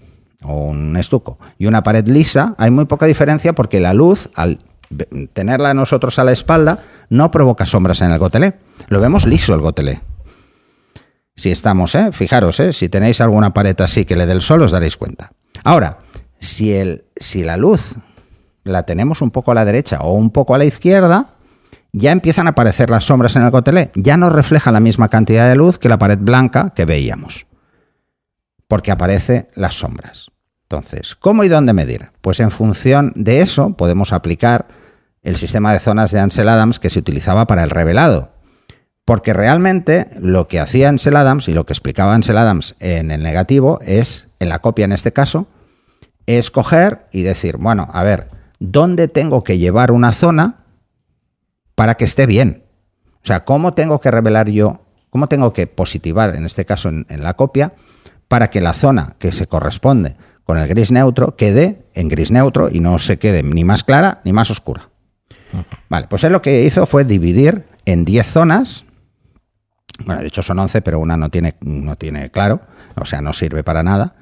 o 0.43 0.69
un 0.69 0.97
estuco 0.97 1.37
y 1.57 1.67
una 1.67 1.83
pared 1.83 2.07
lisa, 2.07 2.55
hay 2.57 2.71
muy 2.71 2.85
poca 2.85 3.05
diferencia 3.05 3.53
porque 3.53 3.79
la 3.79 3.93
luz, 3.93 4.29
al 4.35 4.59
tenerla 5.33 5.73
nosotros 5.73 6.19
a 6.19 6.23
la 6.23 6.31
espalda, 6.31 6.79
no 7.09 7.31
provoca 7.31 7.65
sombras 7.65 8.01
en 8.01 8.11
el 8.11 8.19
gotelé. 8.19 8.55
Lo 8.87 8.99
vemos 8.99 9.25
liso 9.25 9.53
el 9.53 9.61
gotelé. 9.61 10.01
Si 11.35 11.49
estamos, 11.49 11.95
¿eh? 11.95 12.11
fijaros, 12.11 12.59
¿eh? 12.59 12.73
si 12.73 12.89
tenéis 12.89 13.21
alguna 13.21 13.53
pared 13.53 13.79
así 13.81 14.05
que 14.05 14.15
le 14.15 14.25
dé 14.25 14.33
el 14.33 14.41
sol, 14.41 14.61
os 14.61 14.71
daréis 14.71 14.97
cuenta. 14.97 15.31
Ahora, 15.63 15.99
si, 16.41 16.73
el, 16.73 17.05
si 17.15 17.43
la 17.43 17.55
luz 17.55 17.95
la 18.63 18.83
tenemos 18.83 19.21
un 19.21 19.31
poco 19.31 19.51
a 19.51 19.55
la 19.55 19.65
derecha 19.65 19.99
o 20.01 20.13
un 20.13 20.31
poco 20.31 20.53
a 20.53 20.57
la 20.57 20.65
izquierda, 20.65 21.35
ya 21.93 22.11
empiezan 22.11 22.47
a 22.47 22.51
aparecer 22.51 22.89
las 22.89 23.05
sombras 23.05 23.35
en 23.35 23.43
el 23.43 23.51
gotelé. 23.51 23.91
Ya 23.95 24.17
no 24.17 24.29
refleja 24.29 24.71
la 24.71 24.79
misma 24.79 25.09
cantidad 25.09 25.47
de 25.47 25.55
luz 25.55 25.77
que 25.77 25.89
la 25.89 25.97
pared 25.97 26.17
blanca 26.19 26.73
que 26.75 26.85
veíamos, 26.85 27.45
porque 28.67 28.91
aparecen 28.91 29.47
las 29.55 29.75
sombras. 29.75 30.31
Entonces, 30.63 31.15
¿cómo 31.15 31.43
y 31.43 31.49
dónde 31.49 31.73
medir? 31.73 32.09
Pues 32.21 32.39
en 32.39 32.51
función 32.51 33.13
de 33.15 33.41
eso 33.41 33.75
podemos 33.75 34.13
aplicar 34.13 34.67
el 35.21 35.35
sistema 35.35 35.73
de 35.73 35.79
zonas 35.79 36.11
de 36.11 36.19
Ansel 36.19 36.49
Adams 36.49 36.79
que 36.79 36.89
se 36.89 36.99
utilizaba 36.99 37.45
para 37.45 37.63
el 37.63 37.69
revelado. 37.69 38.31
Porque 39.03 39.33
realmente 39.33 40.07
lo 40.19 40.47
que 40.47 40.59
hacía 40.59 40.87
Ansel 40.87 41.17
Adams 41.17 41.47
y 41.49 41.53
lo 41.53 41.65
que 41.65 41.73
explicaba 41.73 42.15
Ansel 42.15 42.37
Adams 42.37 42.75
en 42.79 43.11
el 43.11 43.21
negativo 43.21 43.79
es, 43.85 44.29
en 44.39 44.49
la 44.49 44.59
copia 44.59 44.85
en 44.85 44.93
este 44.93 45.11
caso, 45.11 45.47
es 46.25 46.51
coger 46.51 47.05
y 47.11 47.23
decir, 47.23 47.57
bueno, 47.57 47.87
a 47.91 48.03
ver, 48.03 48.29
¿dónde 48.59 49.07
tengo 49.07 49.43
que 49.43 49.57
llevar 49.57 49.91
una 49.91 50.11
zona 50.11 50.65
para 51.75 51.95
que 51.95 52.05
esté 52.05 52.25
bien? 52.25 52.63
O 53.15 53.25
sea, 53.25 53.45
¿cómo 53.45 53.73
tengo 53.73 53.99
que 53.99 54.11
revelar 54.11 54.49
yo, 54.49 54.81
cómo 55.09 55.27
tengo 55.27 55.53
que 55.53 55.67
positivar, 55.67 56.35
en 56.35 56.45
este 56.45 56.65
caso 56.65 56.89
en, 56.89 57.05
la 57.23 57.35
copia, 57.35 57.73
para 58.27 58.49
que 58.49 58.61
la 58.61 58.73
zona 58.73 59.15
que 59.19 59.31
se 59.31 59.47
corresponde 59.47 60.15
con 60.43 60.57
el 60.57 60.67
gris 60.67 60.91
neutro 60.91 61.35
quede 61.35 61.85
en 61.93 62.07
gris 62.07 62.31
neutro 62.31 62.69
y 62.71 62.79
no 62.79 62.97
se 62.97 63.19
quede 63.19 63.43
ni 63.43 63.63
más 63.63 63.83
clara 63.83 64.21
ni 64.23 64.33
más 64.33 64.49
oscura. 64.49 64.89
Vale, 65.89 66.07
pues 66.07 66.23
él 66.23 66.31
lo 66.31 66.41
que 66.41 66.63
hizo 66.63 66.85
fue 66.85 67.03
dividir 67.03 67.65
en 67.85 68.05
10 68.05 68.27
zonas. 68.27 68.85
Bueno, 70.05 70.21
de 70.21 70.27
hecho 70.27 70.41
son 70.41 70.59
11, 70.59 70.81
pero 70.81 70.99
una 70.99 71.17
no 71.17 71.29
tiene, 71.29 71.55
no 71.61 71.95
tiene 71.95 72.31
claro, 72.31 72.61
o 72.95 73.05
sea, 73.05 73.21
no 73.21 73.33
sirve 73.33 73.63
para 73.63 73.83
nada, 73.83 74.15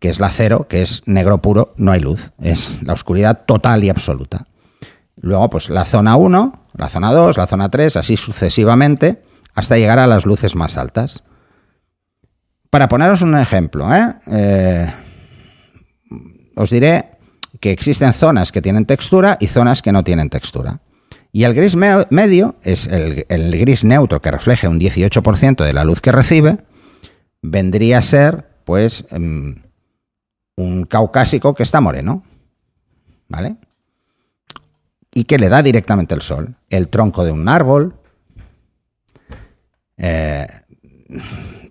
que 0.00 0.08
es 0.08 0.18
la 0.18 0.30
cero, 0.30 0.66
que 0.68 0.82
es 0.82 1.02
negro 1.06 1.40
puro, 1.42 1.74
no 1.76 1.92
hay 1.92 2.00
luz, 2.00 2.32
es 2.40 2.82
la 2.82 2.94
oscuridad 2.94 3.44
total 3.46 3.84
y 3.84 3.90
absoluta. 3.90 4.46
Luego, 5.16 5.50
pues 5.50 5.68
la 5.68 5.84
zona 5.84 6.16
1, 6.16 6.66
la 6.74 6.88
zona 6.88 7.12
2, 7.12 7.36
la 7.36 7.46
zona 7.46 7.68
3, 7.68 7.96
así 7.96 8.16
sucesivamente, 8.16 9.22
hasta 9.54 9.76
llegar 9.76 9.98
a 9.98 10.06
las 10.06 10.24
luces 10.24 10.56
más 10.56 10.78
altas. 10.78 11.22
Para 12.70 12.88
poneros 12.88 13.20
un 13.20 13.36
ejemplo, 13.36 13.94
¿eh? 13.94 14.14
Eh, 14.26 14.92
os 16.56 16.70
diré 16.70 17.18
que 17.60 17.70
existen 17.70 18.12
zonas 18.14 18.52
que 18.52 18.62
tienen 18.62 18.86
textura 18.86 19.36
y 19.38 19.48
zonas 19.48 19.82
que 19.82 19.92
no 19.92 20.02
tienen 20.02 20.30
textura. 20.30 20.80
Y 21.32 21.44
el 21.44 21.54
gris 21.54 21.76
medio 21.76 22.56
es 22.62 22.86
el, 22.86 23.24
gris 23.28 23.84
neutro 23.84 24.20
que 24.20 24.30
refleja 24.30 24.68
un 24.68 24.80
18% 24.80 25.64
de 25.64 25.72
la 25.72 25.84
luz 25.84 26.00
que 26.00 26.10
recibe, 26.10 26.58
vendría 27.42 27.98
a 27.98 28.02
ser, 28.02 28.48
pues, 28.64 29.04
em, 29.10 29.62
un 30.56 30.84
caucásico 30.84 31.54
que 31.54 31.62
está 31.62 31.80
moreno. 31.80 32.22
¿Vale? 33.28 33.56
Y 35.12 35.24
que 35.24 35.38
le 35.38 35.48
da 35.48 35.62
directamente 35.62 36.14
el 36.14 36.22
sol. 36.22 36.56
El 36.68 36.88
tronco 36.88 37.24
de 37.24 37.32
un 37.32 37.48
árbol 37.48 37.94
eh, 39.96 40.46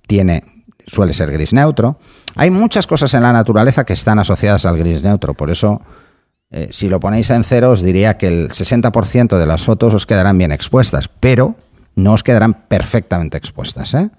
tiene, 0.07 0.43
suele 0.87 1.13
ser 1.13 1.31
gris 1.31 1.53
neutro. 1.53 1.99
Hay 2.35 2.51
muchas 2.51 2.87
cosas 2.87 3.13
en 3.13 3.23
la 3.23 3.33
naturaleza 3.33 3.85
que 3.85 3.93
están 3.93 4.19
asociadas 4.19 4.65
al 4.65 4.77
gris 4.77 5.03
neutro, 5.03 5.33
por 5.33 5.49
eso 5.49 5.81
eh, 6.51 6.69
si 6.71 6.89
lo 6.89 6.99
ponéis 6.99 7.29
en 7.29 7.43
cero 7.43 7.71
os 7.71 7.81
diría 7.81 8.17
que 8.17 8.27
el 8.27 8.49
60% 8.49 9.37
de 9.37 9.45
las 9.45 9.63
fotos 9.63 9.93
os 9.93 10.05
quedarán 10.05 10.37
bien 10.37 10.51
expuestas, 10.51 11.07
pero 11.07 11.55
no 11.95 12.13
os 12.13 12.23
quedarán 12.23 12.53
perfectamente 12.67 13.37
expuestas. 13.37 13.93
¿eh? 13.93 14.09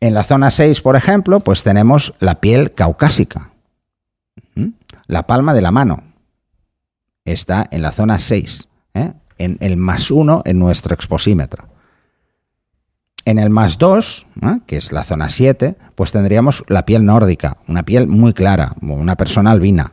En 0.00 0.14
la 0.14 0.24
zona 0.24 0.50
6, 0.50 0.80
por 0.80 0.96
ejemplo, 0.96 1.40
pues 1.40 1.62
tenemos 1.62 2.14
la 2.20 2.40
piel 2.40 2.72
caucásica. 2.72 3.50
La 5.06 5.26
palma 5.26 5.52
de 5.52 5.60
la 5.60 5.70
mano 5.70 6.04
está 7.24 7.68
en 7.70 7.82
la 7.82 7.92
zona 7.92 8.18
6, 8.18 8.68
¿eh? 8.94 9.12
en 9.36 9.58
el 9.60 9.76
más 9.76 10.10
1 10.10 10.42
en 10.46 10.58
nuestro 10.58 10.94
exposímetro. 10.94 11.68
En 13.26 13.38
el 13.38 13.50
más 13.50 13.76
2, 13.76 14.26
que 14.66 14.78
es 14.78 14.92
la 14.92 15.04
zona 15.04 15.28
7, 15.28 15.76
pues 15.94 16.12
tendríamos 16.12 16.64
la 16.68 16.86
piel 16.86 17.04
nórdica, 17.04 17.58
una 17.68 17.82
piel 17.82 18.06
muy 18.06 18.32
clara, 18.32 18.74
una 18.80 19.16
persona 19.16 19.50
albina, 19.50 19.92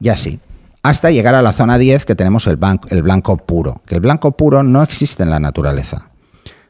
y 0.00 0.08
así. 0.08 0.40
Hasta 0.82 1.10
llegar 1.10 1.34
a 1.34 1.42
la 1.42 1.52
zona 1.52 1.76
10, 1.76 2.06
que 2.06 2.14
tenemos 2.14 2.46
el 2.46 2.56
blanco 2.56 3.36
puro, 3.36 3.82
que 3.84 3.94
el 3.94 4.00
blanco 4.00 4.36
puro 4.36 4.62
no 4.62 4.82
existe 4.82 5.22
en 5.22 5.30
la 5.30 5.40
naturaleza. 5.40 6.10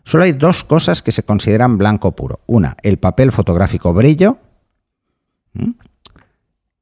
Solo 0.04 0.24
hay 0.24 0.32
dos 0.32 0.64
cosas 0.64 1.02
que 1.02 1.12
se 1.12 1.22
consideran 1.22 1.78
blanco 1.78 2.12
puro. 2.12 2.40
Una, 2.46 2.76
el 2.82 2.98
papel 2.98 3.32
fotográfico 3.32 3.92
brillo 3.94 4.38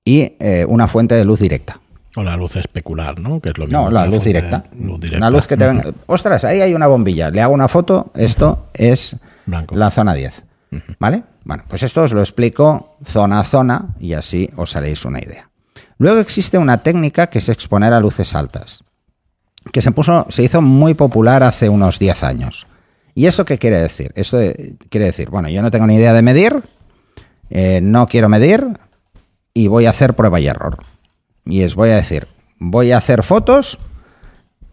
y 0.04 0.34
eh, 0.40 0.64
una 0.68 0.88
fuente 0.88 1.14
de 1.14 1.24
luz 1.24 1.40
directa. 1.40 1.80
O 2.16 2.22
la 2.22 2.36
luz 2.36 2.56
especular, 2.56 3.18
¿no? 3.18 3.40
Que 3.40 3.50
es 3.50 3.58
lo 3.58 3.64
mismo 3.64 3.84
no, 3.84 3.90
la, 3.90 4.06
luz 4.06 4.24
directa. 4.24 4.64
Una 5.16 5.30
luz 5.30 5.46
que 5.46 5.56
te 5.56 5.66
venga. 5.66 5.84
Ostras, 6.06 6.44
ahí 6.44 6.60
hay 6.60 6.74
una 6.74 6.86
bombilla. 6.86 7.30
Le 7.30 7.40
hago 7.40 7.54
una 7.54 7.68
foto. 7.68 8.10
Esto 8.14 8.66
es 8.74 9.16
la 9.46 9.90
zona 9.90 10.12
10. 10.12 10.44
¿Vale? 10.98 11.22
Bueno, 11.44 11.64
pues 11.68 11.82
esto 11.82 12.02
os 12.02 12.12
lo 12.12 12.20
explico 12.20 12.96
zona 13.04 13.40
a 13.40 13.44
zona 13.44 13.94
y 13.98 14.14
así 14.14 14.50
os 14.56 14.76
haréis 14.76 15.04
una 15.04 15.20
idea. 15.20 15.50
Luego 15.98 16.18
existe 16.20 16.58
una 16.58 16.82
técnica 16.82 17.28
que 17.28 17.38
es 17.38 17.48
exponer 17.48 17.92
a 17.92 18.00
luces 18.00 18.34
altas, 18.34 18.82
que 19.72 19.82
se, 19.82 19.92
puso, 19.92 20.26
se 20.30 20.42
hizo 20.42 20.60
muy 20.62 20.94
popular 20.94 21.42
hace 21.42 21.68
unos 21.68 21.98
10 21.98 22.24
años. 22.24 22.66
¿Y 23.14 23.26
eso 23.26 23.44
qué 23.44 23.58
quiere 23.58 23.80
decir? 23.80 24.12
Eso 24.14 24.38
quiere 24.88 25.06
decir, 25.06 25.28
bueno, 25.30 25.48
yo 25.48 25.62
no 25.62 25.70
tengo 25.70 25.86
ni 25.86 25.96
idea 25.96 26.12
de 26.12 26.22
medir, 26.22 26.62
eh, 27.50 27.80
no 27.82 28.06
quiero 28.06 28.28
medir 28.28 28.66
y 29.52 29.68
voy 29.68 29.86
a 29.86 29.90
hacer 29.90 30.14
prueba 30.14 30.40
y 30.40 30.46
error. 30.46 30.78
Y 31.44 31.62
es, 31.62 31.74
voy 31.74 31.90
a 31.90 31.96
decir, 31.96 32.28
voy 32.58 32.92
a 32.92 32.98
hacer 32.98 33.22
fotos 33.22 33.78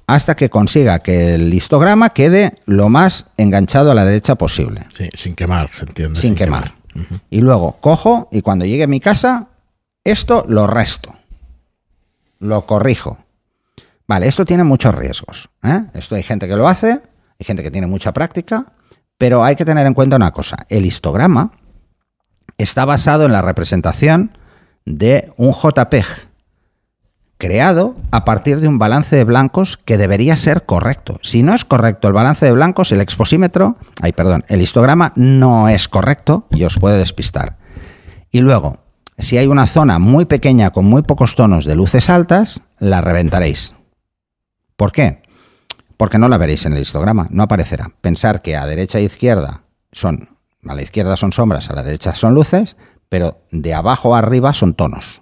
hasta 0.07 0.35
que 0.35 0.49
consiga 0.49 0.99
que 0.99 1.35
el 1.35 1.53
histograma 1.53 2.11
quede 2.11 2.55
lo 2.65 2.89
más 2.89 3.27
enganchado 3.37 3.91
a 3.91 3.93
la 3.93 4.05
derecha 4.05 4.35
posible. 4.35 4.87
Sí, 4.93 5.09
sin 5.13 5.35
quemar, 5.35 5.69
se 5.69 5.85
entiende. 5.85 6.19
Sin, 6.19 6.35
quemar. 6.35 6.75
Y 7.29 7.41
luego 7.41 7.77
cojo 7.79 8.27
y 8.31 8.41
cuando 8.41 8.65
llegue 8.65 8.83
a 8.83 8.87
mi 8.87 8.99
casa, 8.99 9.49
esto 10.03 10.45
lo 10.47 10.65
resto. 10.65 11.13
Lo 12.39 12.65
corrijo. 12.65 13.17
Vale, 14.07 14.27
esto 14.27 14.45
tiene 14.45 14.63
muchos 14.63 14.95
riesgos. 14.95 15.49
¿eh? 15.61 15.83
Esto 15.93 16.15
hay 16.15 16.23
gente 16.23 16.47
que 16.47 16.55
lo 16.55 16.67
hace, 16.67 17.01
hay 17.39 17.45
gente 17.45 17.63
que 17.63 17.71
tiene 17.71 17.87
mucha 17.87 18.13
práctica, 18.13 18.73
pero 19.17 19.43
hay 19.43 19.55
que 19.55 19.65
tener 19.65 19.87
en 19.87 19.93
cuenta 19.93 20.17
una 20.17 20.31
cosa. 20.31 20.65
El 20.67 20.85
histograma 20.85 21.51
está 22.57 22.83
basado 22.85 23.25
en 23.25 23.31
la 23.31 23.41
representación 23.41 24.37
de 24.85 25.31
un 25.37 25.53
JPEG, 25.53 26.05
creado 27.37 27.95
a 28.11 28.25
partir 28.25 28.59
de 28.59 28.67
un 28.67 28.77
balance 28.77 29.15
de 29.15 29.23
blancos 29.23 29.77
que 29.77 29.97
debería 29.97 30.35
ser 30.35 30.65
correcto. 30.65 31.19
Si 31.23 31.41
no 31.41 31.53
es 31.53 31.63
correcto 31.63 32.09
el 32.09 32.13
balance 32.13 32.45
de 32.45 32.51
blancos, 32.51 32.91
el 32.91 32.99
exposímetro, 32.99 33.77
ay, 34.01 34.11
perdón, 34.11 34.43
el 34.49 34.61
histograma 34.61 35.13
no 35.15 35.69
es 35.69 35.87
correcto 35.87 36.47
y 36.51 36.65
os 36.65 36.77
puede 36.77 36.97
despistar. 36.97 37.57
Y 38.31 38.41
luego, 38.41 38.79
si 39.17 39.37
hay 39.37 39.47
una 39.47 39.67
zona 39.67 39.99
muy 39.99 40.25
pequeña 40.25 40.71
con 40.71 40.85
muy 40.85 41.03
pocos 41.03 41.35
tonos 41.35 41.63
de 41.63 41.75
luces 41.75 42.09
altas, 42.09 42.61
la 42.79 42.99
reventaréis. 42.99 43.73
¿Por 44.75 44.91
qué? 44.91 45.21
Porque 45.99 46.17
no 46.17 46.29
la 46.29 46.37
veréis 46.37 46.65
en 46.65 46.71
el 46.71 46.81
histograma, 46.81 47.27
no 47.29 47.43
aparecerá. 47.43 47.91
Pensar 47.99 48.41
que 48.41 48.55
a 48.55 48.65
derecha 48.65 48.99
e 48.99 49.03
izquierda 49.03 49.63
son, 49.91 50.29
a 50.65 50.73
la 50.73 50.81
izquierda 50.81 51.17
son 51.17 51.33
sombras, 51.33 51.69
a 51.69 51.75
la 51.75 51.83
derecha 51.83 52.15
son 52.15 52.33
luces, 52.33 52.77
pero 53.09 53.41
de 53.51 53.73
abajo 53.73 54.15
a 54.15 54.19
arriba 54.19 54.53
son 54.53 54.75
tonos 54.75 55.21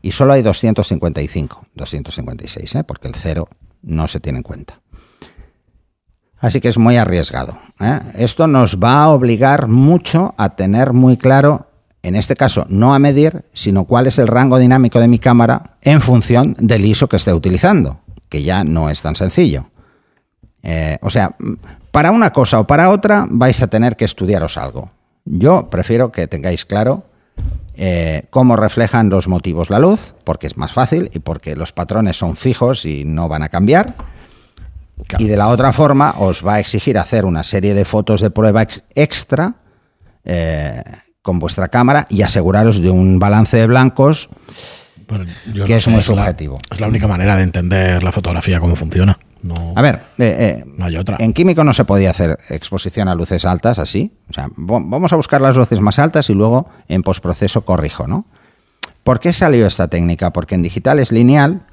y 0.00 0.12
solo 0.12 0.32
hay 0.32 0.40
255, 0.40 1.66
256, 1.74 2.74
¿eh? 2.74 2.84
porque 2.84 3.06
el 3.06 3.14
cero 3.14 3.50
no 3.82 4.08
se 4.08 4.18
tiene 4.18 4.38
en 4.38 4.44
cuenta. 4.44 4.80
Así 6.38 6.62
que 6.62 6.68
es 6.68 6.78
muy 6.78 6.96
arriesgado. 6.96 7.58
¿eh? 7.78 8.00
Esto 8.14 8.46
nos 8.46 8.78
va 8.82 9.02
a 9.02 9.10
obligar 9.10 9.68
mucho 9.68 10.34
a 10.38 10.56
tener 10.56 10.94
muy 10.94 11.18
claro, 11.18 11.68
en 12.02 12.16
este 12.16 12.34
caso, 12.34 12.64
no 12.70 12.94
a 12.94 12.98
medir, 12.98 13.44
sino 13.52 13.84
cuál 13.84 14.06
es 14.06 14.18
el 14.18 14.28
rango 14.28 14.58
dinámico 14.58 15.00
de 15.00 15.08
mi 15.08 15.18
cámara 15.18 15.76
en 15.82 16.00
función 16.00 16.56
del 16.58 16.86
ISO 16.86 17.10
que 17.10 17.16
esté 17.16 17.34
utilizando, 17.34 18.00
que 18.30 18.42
ya 18.42 18.64
no 18.64 18.88
es 18.88 19.02
tan 19.02 19.16
sencillo. 19.16 19.66
Eh, 20.64 20.98
o 21.02 21.10
sea, 21.10 21.36
para 21.90 22.10
una 22.10 22.32
cosa 22.32 22.58
o 22.58 22.66
para 22.66 22.90
otra 22.90 23.26
vais 23.28 23.60
a 23.62 23.66
tener 23.66 23.96
que 23.96 24.06
estudiaros 24.06 24.56
algo. 24.56 24.90
Yo 25.26 25.68
prefiero 25.68 26.10
que 26.10 26.26
tengáis 26.26 26.64
claro 26.64 27.04
eh, 27.76 28.24
cómo 28.30 28.56
reflejan 28.56 29.10
los 29.10 29.28
motivos 29.28 29.68
la 29.68 29.78
luz, 29.78 30.14
porque 30.24 30.46
es 30.46 30.56
más 30.56 30.72
fácil 30.72 31.10
y 31.12 31.18
porque 31.18 31.54
los 31.54 31.72
patrones 31.72 32.16
son 32.16 32.36
fijos 32.36 32.86
y 32.86 33.04
no 33.04 33.28
van 33.28 33.42
a 33.42 33.50
cambiar. 33.50 33.94
Y 35.18 35.26
de 35.26 35.36
la 35.36 35.48
otra 35.48 35.72
forma 35.72 36.14
os 36.18 36.46
va 36.46 36.54
a 36.54 36.60
exigir 36.60 36.96
hacer 36.96 37.26
una 37.26 37.44
serie 37.44 37.74
de 37.74 37.84
fotos 37.84 38.20
de 38.20 38.30
prueba 38.30 38.66
extra 38.94 39.56
eh, 40.24 40.82
con 41.20 41.38
vuestra 41.38 41.68
cámara 41.68 42.06
y 42.08 42.22
aseguraros 42.22 42.80
de 42.80 42.90
un 42.90 43.18
balance 43.18 43.56
de 43.56 43.66
blancos 43.66 44.30
que 45.66 45.76
es 45.76 45.88
muy 45.88 46.00
subjetivo. 46.00 46.58
es 46.70 46.80
la 46.80 46.86
única 46.86 47.06
manera 47.06 47.36
de 47.36 47.42
entender 47.42 48.02
la 48.02 48.12
fotografía, 48.12 48.60
cómo 48.60 48.76
funciona 48.76 49.18
a 49.74 49.82
ver, 49.82 50.02
eh, 50.18 50.64
eh, 50.78 50.98
otra. 50.98 51.16
En 51.20 51.32
químico 51.32 51.64
no 51.64 51.72
se 51.72 51.84
podía 51.84 52.10
hacer 52.10 52.38
exposición 52.48 53.08
a 53.08 53.14
luces 53.14 53.44
altas 53.44 53.78
así. 53.78 54.12
O 54.30 54.32
sea, 54.32 54.48
vamos 54.56 55.12
a 55.12 55.16
buscar 55.16 55.40
las 55.40 55.56
luces 55.56 55.80
más 55.80 55.98
altas 55.98 56.30
y 56.30 56.34
luego 56.34 56.68
en 56.88 57.02
postproceso 57.02 57.64
corrijo, 57.64 58.06
¿no? 58.06 58.26
¿Por 59.02 59.20
qué 59.20 59.32
salió 59.32 59.66
esta 59.66 59.88
técnica? 59.88 60.32
Porque 60.32 60.54
en 60.54 60.62
digital 60.62 60.98
es 60.98 61.12
lineal 61.12 61.66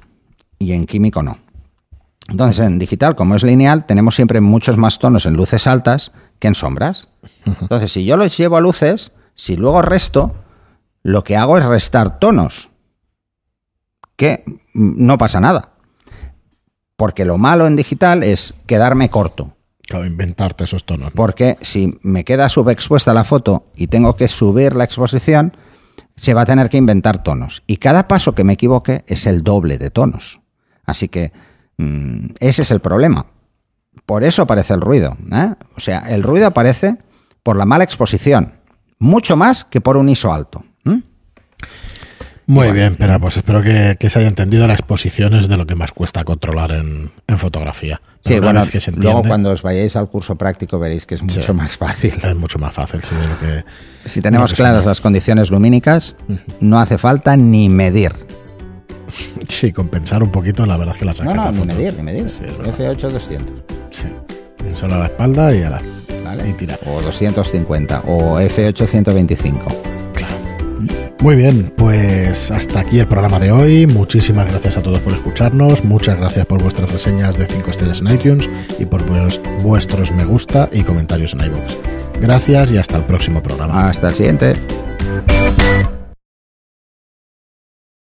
y 0.58 0.72
en 0.72 0.86
químico 0.86 1.22
no. 1.22 1.38
Entonces, 2.28 2.64
en 2.64 2.78
digital, 2.78 3.16
como 3.16 3.34
es 3.34 3.42
lineal, 3.42 3.86
tenemos 3.86 4.14
siempre 4.14 4.40
muchos 4.40 4.76
más 4.76 4.98
tonos 4.98 5.26
en 5.26 5.34
luces 5.34 5.66
altas 5.66 6.12
que 6.38 6.48
en 6.48 6.54
sombras. 6.54 7.08
Entonces, 7.44 7.92
si 7.92 8.04
yo 8.04 8.16
los 8.16 8.36
llevo 8.36 8.56
a 8.56 8.60
luces, 8.60 9.12
si 9.34 9.56
luego 9.56 9.82
resto, 9.82 10.34
lo 11.02 11.24
que 11.24 11.36
hago 11.36 11.58
es 11.58 11.64
restar 11.64 12.18
tonos, 12.18 12.70
que 14.16 14.44
no 14.74 15.18
pasa 15.18 15.40
nada. 15.40 15.71
Porque 17.02 17.24
lo 17.24 17.36
malo 17.36 17.66
en 17.66 17.74
digital 17.74 18.22
es 18.22 18.54
quedarme 18.64 19.10
corto. 19.10 19.56
Claro, 19.88 20.06
inventarte 20.06 20.62
esos 20.62 20.84
tonos. 20.84 21.12
Porque 21.12 21.58
si 21.60 21.98
me 22.02 22.22
queda 22.22 22.48
subexpuesta 22.48 23.12
la 23.12 23.24
foto 23.24 23.66
y 23.74 23.88
tengo 23.88 24.14
que 24.14 24.28
subir 24.28 24.76
la 24.76 24.84
exposición, 24.84 25.56
se 26.14 26.32
va 26.32 26.42
a 26.42 26.46
tener 26.46 26.70
que 26.70 26.76
inventar 26.76 27.24
tonos. 27.24 27.64
Y 27.66 27.78
cada 27.78 28.06
paso 28.06 28.36
que 28.36 28.44
me 28.44 28.52
equivoque 28.52 29.02
es 29.08 29.26
el 29.26 29.42
doble 29.42 29.78
de 29.78 29.90
tonos. 29.90 30.42
Así 30.84 31.08
que 31.08 31.32
mm, 31.76 32.34
ese 32.38 32.62
es 32.62 32.70
el 32.70 32.78
problema. 32.78 33.26
Por 34.06 34.22
eso 34.22 34.42
aparece 34.42 34.72
el 34.72 34.80
ruido. 34.80 35.16
¿eh? 35.32 35.54
O 35.76 35.80
sea, 35.80 36.04
el 36.08 36.22
ruido 36.22 36.46
aparece 36.46 36.98
por 37.42 37.56
la 37.56 37.66
mala 37.66 37.82
exposición. 37.82 38.60
Mucho 39.00 39.36
más 39.36 39.64
que 39.64 39.80
por 39.80 39.96
un 39.96 40.08
ISO 40.08 40.32
alto. 40.32 40.64
Muy 42.52 42.72
bien, 42.72 42.96
pero 42.96 43.18
pues 43.18 43.36
espero 43.38 43.62
que, 43.62 43.96
se 44.10 44.18
haya 44.18 44.28
entendido 44.28 44.66
la 44.66 44.74
exposición 44.74 45.34
es 45.34 45.48
de 45.48 45.56
lo 45.56 45.66
que 45.66 45.74
más 45.74 45.92
cuesta 45.92 46.22
controlar 46.22 46.72
en, 46.72 47.10
fotografía. 47.38 48.00
sí, 48.20 48.38
bueno, 48.38 48.62
luego 48.96 49.22
cuando 49.22 49.50
os 49.50 49.62
vayáis 49.62 49.96
al 49.96 50.08
curso 50.08 50.36
práctico 50.36 50.78
veréis 50.78 51.06
que 51.06 51.14
es 51.14 51.22
mucho 51.22 51.54
más 51.54 51.76
fácil. 51.76 52.14
Es 52.22 52.36
mucho 52.36 52.58
más 52.58 52.74
fácil, 52.74 53.02
sí, 53.02 53.14
de 53.14 53.26
lo 53.26 53.38
que... 53.38 53.64
Si 54.08 54.20
tenemos 54.20 54.52
claras 54.52 54.84
las 54.84 55.00
condiciones 55.00 55.50
lumínicas, 55.50 56.14
no 56.60 56.78
hace 56.78 56.98
falta 56.98 57.36
ni 57.36 57.68
medir. 57.68 58.12
Sí, 59.48 59.72
compensar 59.72 60.22
un 60.22 60.30
poquito, 60.30 60.66
la 60.66 60.76
verdad 60.76 60.94
es 60.94 61.00
que 61.00 61.04
la 61.06 61.14
saca. 61.14 61.34
No, 61.34 61.52
no, 61.52 61.64
ni 61.64 61.74
medir, 61.74 61.94
ni 61.94 62.02
medir. 62.02 62.26
F8 62.26 63.10
200. 63.10 63.62
Sí. 63.90 64.08
Solo 64.74 64.94
a 64.94 64.98
la 64.98 65.06
espalda 65.06 65.54
y 65.54 65.62
a 65.62 65.70
la. 65.70 65.82
Y 66.48 66.52
tirar. 66.54 66.78
O 66.86 67.02
250. 67.02 68.00
O 68.06 68.40
F8 68.40 68.86
125. 68.86 69.64
Claro. 69.64 69.91
Muy 71.22 71.36
bien, 71.36 71.72
pues 71.76 72.50
hasta 72.50 72.80
aquí 72.80 72.98
el 72.98 73.06
programa 73.06 73.38
de 73.38 73.52
hoy. 73.52 73.86
Muchísimas 73.86 74.50
gracias 74.50 74.76
a 74.76 74.82
todos 74.82 74.98
por 74.98 75.12
escucharnos. 75.12 75.84
Muchas 75.84 76.18
gracias 76.18 76.44
por 76.46 76.60
vuestras 76.60 76.92
reseñas 76.92 77.38
de 77.38 77.46
5 77.46 77.70
estrellas 77.70 78.00
en 78.00 78.10
iTunes 78.10 78.50
y 78.80 78.86
por 78.86 79.04
vuestros 79.62 80.10
me 80.10 80.24
gusta 80.24 80.68
y 80.72 80.82
comentarios 80.82 81.32
en 81.34 81.44
iVoox. 81.44 81.76
Gracias 82.20 82.72
y 82.72 82.78
hasta 82.78 82.96
el 82.96 83.04
próximo 83.04 83.40
programa. 83.40 83.88
Hasta 83.88 84.08
el 84.08 84.14
siguiente. 84.16 84.56